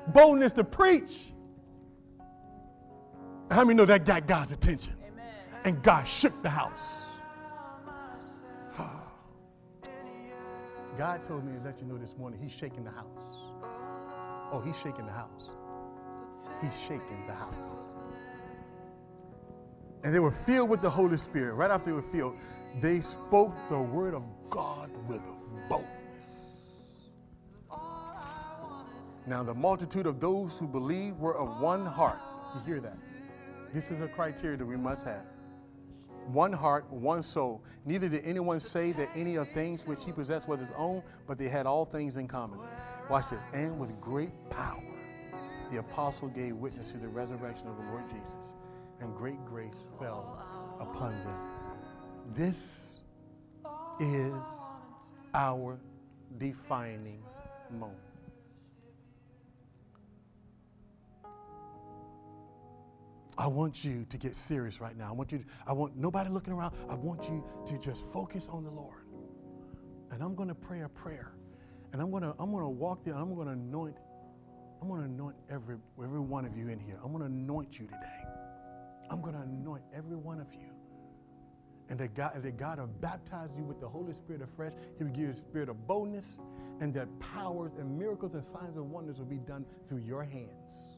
[0.07, 1.31] Boldness to preach.
[3.49, 4.93] How many know that got God's attention?
[5.07, 5.25] Amen.
[5.63, 7.03] And God shook the house.
[10.97, 13.37] God told me to let you know this morning, He's shaking the house.
[14.51, 15.51] Oh, He's shaking the house.
[16.61, 17.93] He's shaking the house.
[20.03, 21.53] and they were filled with the Holy Spirit.
[21.53, 22.35] Right after they were filled,
[22.81, 25.21] they spoke the word of God with
[25.69, 26.00] boldness.
[29.27, 32.19] Now, the multitude of those who believed were of one heart.
[32.55, 32.97] You hear that?
[33.73, 35.23] This is a criteria that we must have.
[36.27, 37.63] One heart, one soul.
[37.85, 41.37] Neither did anyone say that any of things which he possessed was his own, but
[41.37, 42.59] they had all things in common.
[43.09, 43.43] Watch this.
[43.53, 44.83] And with great power,
[45.71, 48.55] the apostle gave witness to the resurrection of the Lord Jesus,
[48.99, 50.37] and great grace fell
[50.79, 51.35] upon them.
[52.35, 52.99] This
[53.99, 54.33] is
[55.33, 55.79] our
[56.37, 57.23] defining
[57.71, 58.10] moment.
[63.37, 65.09] I want you to get serious right now.
[65.09, 66.75] I want you to, I want nobody looking around.
[66.89, 69.05] I want you to just focus on the Lord.
[70.11, 71.33] And I'm going to pray a prayer.
[71.93, 73.15] And I'm going to I'm going to walk there.
[73.15, 73.95] I'm going to anoint
[74.81, 76.99] I'm going to anoint every every one of you in here.
[77.03, 78.23] I'm going to anoint you today.
[79.09, 80.69] I'm going to anoint every one of you.
[81.89, 84.71] And that God, that God will baptize you with the Holy Spirit afresh.
[84.97, 86.39] He will give you a spirit of boldness,
[86.79, 90.90] and that powers and miracles and signs and wonders will be done through your hands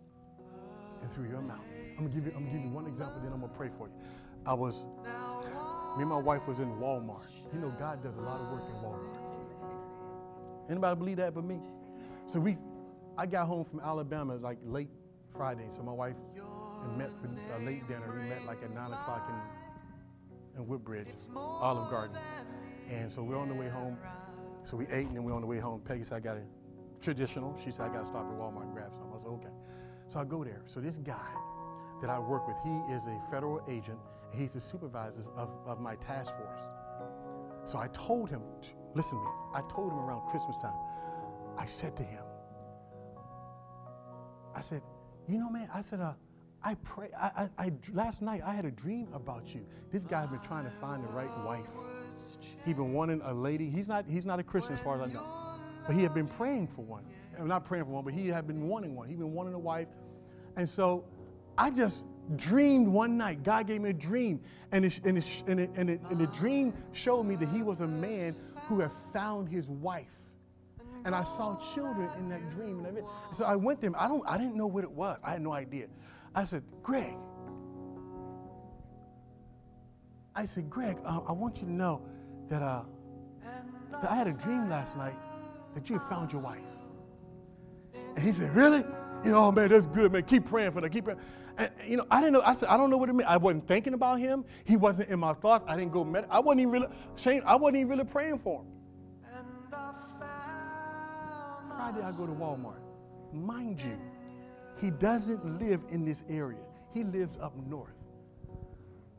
[1.04, 1.60] and through your mouth.
[1.98, 3.88] I'm gonna give you, I'm gonna give you one example, then I'm gonna pray for
[3.88, 3.94] you.
[4.46, 4.86] I was,
[5.96, 7.28] me and my wife was in Walmart.
[7.54, 9.20] You know, God does a lot of work in Walmart.
[10.70, 11.60] Anybody believe that but me?
[12.28, 12.56] So we,
[13.18, 14.90] I got home from Alabama like late
[15.36, 15.68] Friday.
[15.72, 16.16] So my wife
[16.84, 18.10] and met for a late dinner.
[18.10, 19.30] We met like at nine o'clock
[20.56, 22.18] in, in Woodbridge, Olive Garden.
[22.90, 23.98] And so we're on the way home.
[24.64, 25.82] So we ate and then we're on the way home.
[25.82, 26.46] Peggy said, I got it
[27.02, 27.60] traditional.
[27.64, 29.12] She said, I got to stop at Walmart and grab some.
[29.14, 29.50] I said, okay.
[30.14, 30.62] So I go there.
[30.68, 31.16] So this guy
[32.00, 33.98] that I work with, he is a federal agent
[34.32, 36.62] and he's the supervisor of, of my task force.
[37.66, 38.44] So I told him,
[38.94, 40.76] listen to me, I told him around Christmas time,
[41.58, 42.22] I said to him,
[44.56, 44.84] I said,
[45.28, 46.14] you know, man, I said, uh,
[46.64, 47.10] I pray.
[47.20, 49.66] I, I, I, last night I had a dream about you.
[49.92, 51.66] This guy's been trying to find the right wife.
[52.64, 53.68] He's been wanting a lady.
[53.68, 54.06] He's not.
[54.08, 55.26] He's not a Christian as far as I know,
[55.88, 57.04] but he had been praying for one.
[57.38, 59.10] I'm not praying for one, but he had been wanting one.
[59.10, 59.88] He'd been wanting a wife,
[60.56, 61.06] and so
[61.58, 62.04] I just
[62.36, 63.44] dreamed one night.
[63.44, 64.42] God gave me a dream,
[64.72, 67.82] and, it, and, it, and, it, and, and the dream showed me that he was
[67.82, 68.36] a man
[68.68, 70.08] who had found his wife.
[71.06, 72.86] And I saw children in that dream.
[72.86, 72.98] And
[73.34, 73.96] so I went to him.
[74.00, 75.20] I, don't, I didn't know what it was.
[75.22, 75.88] I had no idea.
[76.34, 77.18] I said, Greg,
[80.34, 82.02] I said, Greg, uh, I want you to know
[82.48, 82.84] that, uh,
[84.02, 85.16] that I had a dream last night
[85.76, 86.60] that you had found your wife.
[88.16, 88.84] And he said, Really?
[89.24, 90.24] You know, oh man, that's good, man.
[90.24, 90.90] Keep praying for that.
[90.90, 91.20] Keep praying.
[91.58, 92.42] And you know, I didn't know.
[92.44, 93.30] I said, I don't know what it meant.
[93.30, 94.44] I wasn't thinking about him.
[94.66, 95.64] He wasn't in my thoughts.
[95.68, 98.68] I didn't go med- I wasn't even really I wasn't even really praying for him.
[101.70, 102.80] Friday I go to Walmart.
[103.32, 104.00] Mind you,
[104.80, 106.60] he doesn't live in this area.
[106.94, 107.94] He lives up north.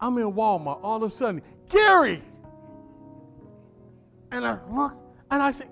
[0.00, 0.80] I'm in Walmart.
[0.82, 2.22] All of a sudden, Gary.
[4.30, 4.94] And I look
[5.30, 5.66] and I say,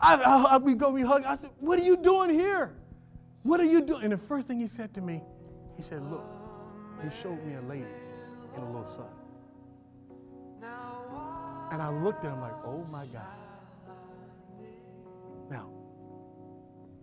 [0.00, 1.24] I, I, I, we go, we hug.
[1.24, 2.74] I said, What are you doing here?
[3.42, 4.04] What are you doing?
[4.04, 5.22] And the first thing he said to me,
[5.76, 6.24] he said, Look,
[7.02, 7.84] he showed me a lady
[8.54, 9.06] and a little son.
[11.72, 13.22] And I looked at him like, Oh my God.
[15.50, 15.68] Now,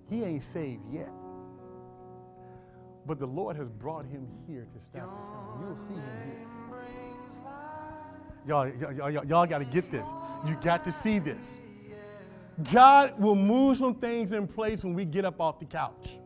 [0.10, 1.10] he ain't saved yet.
[3.06, 5.10] But the Lord has brought him here to him.
[5.60, 6.50] You'll see him here.
[8.48, 10.10] Y'all, y'all, y'all, y'all got to get this.
[10.46, 11.58] You got to see this.
[12.72, 16.20] God will move some things in place when we get up off the couch.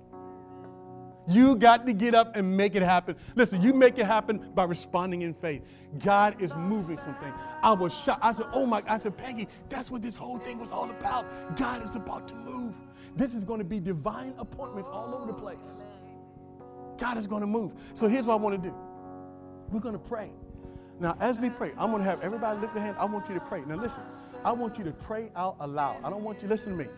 [1.27, 3.15] You got to get up and make it happen.
[3.35, 5.61] Listen, you make it happen by responding in faith.
[5.99, 7.31] God is moving something.
[7.61, 8.23] I was shocked.
[8.23, 8.89] I said, Oh my, God.
[8.89, 11.55] I said, Peggy, that's what this whole thing was all about.
[11.55, 12.75] God is about to move.
[13.15, 15.83] This is going to be divine appointments all over the place.
[16.97, 17.73] God is going to move.
[17.93, 18.75] So here's what I want to do
[19.71, 20.31] we're going to pray.
[20.99, 22.95] Now, as we pray, I'm going to have everybody lift their hand.
[22.99, 23.61] I want you to pray.
[23.65, 24.03] Now, listen,
[24.45, 25.97] I want you to pray out aloud.
[26.03, 26.89] I don't want you, listen to me.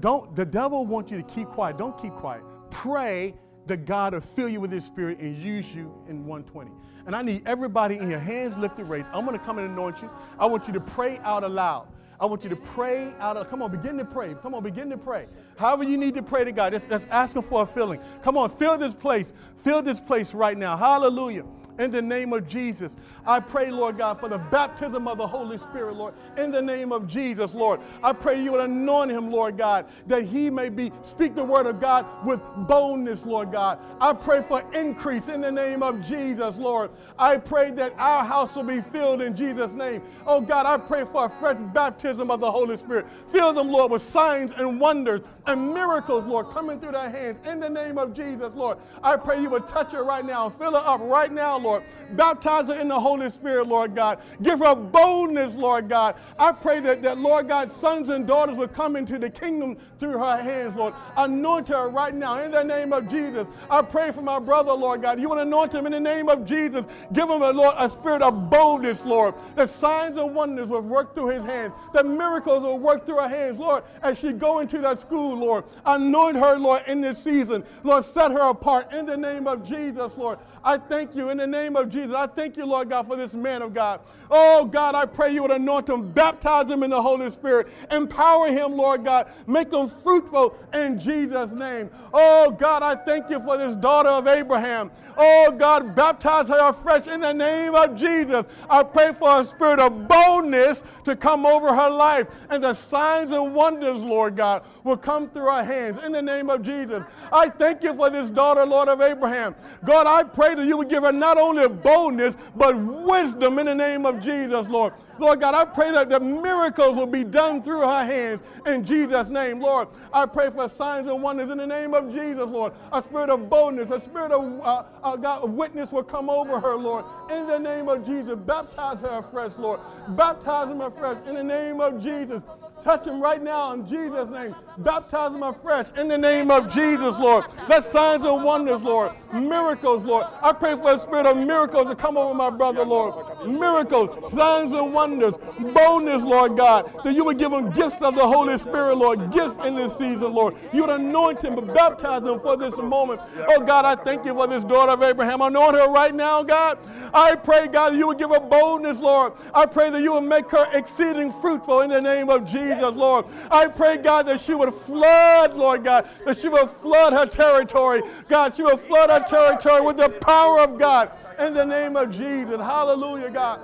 [0.00, 1.78] Don't, the devil wants you to keep quiet.
[1.78, 2.42] Don't keep quiet.
[2.70, 3.34] Pray
[3.66, 6.70] that God will fill you with his spirit and use you in 120.
[7.06, 9.06] And I need everybody in your hands lifted raised.
[9.12, 10.10] I'm going to come and anoint you.
[10.38, 11.88] I want you to pray out aloud.
[12.18, 14.34] I want you to pray out of, come on, begin to pray.
[14.42, 15.26] Come on, begin to pray.
[15.58, 18.00] However you need to pray to God, just, just ask Him for a filling.
[18.22, 19.32] Come on, fill this place.
[19.58, 20.76] Fill this place right now.
[20.76, 21.44] Hallelujah.
[21.78, 22.96] In the name of Jesus.
[23.26, 26.92] I pray, Lord God, for the baptism of the Holy Spirit, Lord, in the name
[26.92, 27.80] of Jesus, Lord.
[28.02, 31.66] I pray you would anoint him, Lord God, that he may be speak the word
[31.66, 33.78] of God with boldness, Lord God.
[34.00, 36.90] I pray for increase in the name of Jesus, Lord.
[37.18, 40.02] I pray that our house will be filled in Jesus' name.
[40.26, 43.06] Oh God, I pray for a fresh baptism of the Holy Spirit.
[43.28, 47.60] Fill them, Lord, with signs and wonders and miracles, Lord, coming through their hands in
[47.60, 48.78] the name of Jesus, Lord.
[49.02, 51.65] I pray you would touch her right now, fill her up right now, Lord.
[52.12, 54.20] Baptize her in the Holy Spirit, Lord God.
[54.42, 56.14] Give her boldness, Lord God.
[56.38, 60.18] I pray that, that, Lord God, sons and daughters will come into the kingdom through
[60.18, 60.94] her hands, Lord.
[61.16, 63.48] Anoint her right now in the name of Jesus.
[63.68, 65.20] I pray for my brother, Lord God.
[65.20, 66.86] You would anoint him in the name of Jesus.
[67.12, 69.34] Give him, a, Lord, a spirit of boldness, Lord.
[69.56, 71.72] The signs and wonders will work through his hands.
[71.92, 75.64] The miracles will work through her hands, Lord, as she go into that school, Lord.
[75.84, 77.64] Anoint her, Lord, in this season.
[77.82, 80.38] Lord, set her apart in the name of Jesus, Lord.
[80.62, 82.14] I thank you in the name of Jesus.
[82.14, 84.00] I thank you, Lord God, for this man of God.
[84.30, 88.48] Oh, God, I pray you would anoint him, baptize him in the Holy Spirit, empower
[88.48, 91.90] him, Lord God, make him fruitful in Jesus' name.
[92.12, 94.90] Oh, God, I thank you for this daughter of Abraham.
[95.16, 98.44] Oh, God, baptize her afresh in the name of Jesus.
[98.68, 103.30] I pray for a spirit of boldness to come over her life, and the signs
[103.30, 107.02] and wonders, Lord God, will come through our hands in the name of Jesus.
[107.32, 109.54] I thank you for this daughter, Lord of Abraham.
[109.84, 113.74] God, I pray that you would give her not only boldness, but wisdom in the
[113.74, 114.92] name of Jesus, Lord.
[115.18, 119.28] Lord God, I pray that the miracles will be done through her hands in Jesus'
[119.28, 119.88] name, Lord.
[120.12, 122.72] I pray for signs and wonders in the name of Jesus, Lord.
[122.92, 126.74] A spirit of boldness, a spirit of uh, uh, God, witness will come over her,
[126.74, 127.04] Lord.
[127.30, 129.80] In the name of Jesus, baptize her afresh, Lord.
[130.08, 132.42] Baptize him afresh in the name of Jesus.
[132.86, 134.54] Touch him right now in Jesus' name.
[134.78, 137.44] Baptize him afresh in the name of Jesus, Lord.
[137.68, 139.10] Let signs and wonders, Lord.
[139.34, 140.24] Miracles, Lord.
[140.40, 143.26] I pray for a spirit of miracles to come over my brother, Lord.
[143.44, 145.34] Miracles, signs and wonders,
[145.74, 146.88] boldness, Lord God.
[147.02, 149.32] That you would give him gifts of the Holy Spirit, Lord.
[149.32, 150.54] Gifts in this season, Lord.
[150.72, 153.20] You would anoint him, but baptize him for this moment.
[153.48, 155.40] Oh God, I thank you for this daughter of Abraham.
[155.40, 156.78] Anoint her right now, God.
[157.12, 159.32] I pray, God, that you would give her boldness, Lord.
[159.52, 162.75] I pray that you would make her exceeding fruitful in the name of Jesus.
[162.76, 163.26] Jesus, Lord.
[163.50, 168.02] I pray, God, that she would flood, Lord God, that she would flood her territory.
[168.28, 172.12] God, she would flood her territory with the power of God in the name of
[172.12, 172.60] Jesus.
[172.60, 173.60] Hallelujah, God.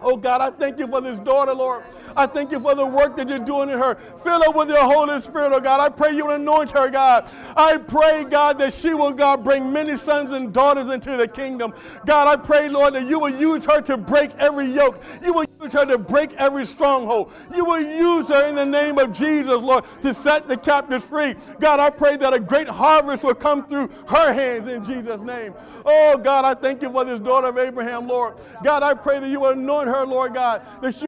[0.00, 1.82] Oh, God, I thank you for this daughter, Lord.
[2.16, 3.96] I thank you for the work that you're doing in her.
[4.22, 5.80] Fill her with your Holy Spirit, oh God.
[5.80, 7.30] I pray you anoint her, God.
[7.56, 11.74] I pray, God, that she will, God, bring many sons and daughters into the kingdom.
[12.06, 15.02] God, I pray, Lord, that you will use her to break every yoke.
[15.22, 17.32] You will use her to break every stronghold.
[17.54, 21.34] You will use her in the name of Jesus, Lord, to set the captives free.
[21.60, 25.54] God, I pray that a great harvest will come through her hands in Jesus' name.
[25.86, 28.34] Oh, God, I thank you for this daughter of Abraham, Lord.
[28.62, 31.00] God, I pray that you will anoint her, Lord God, that she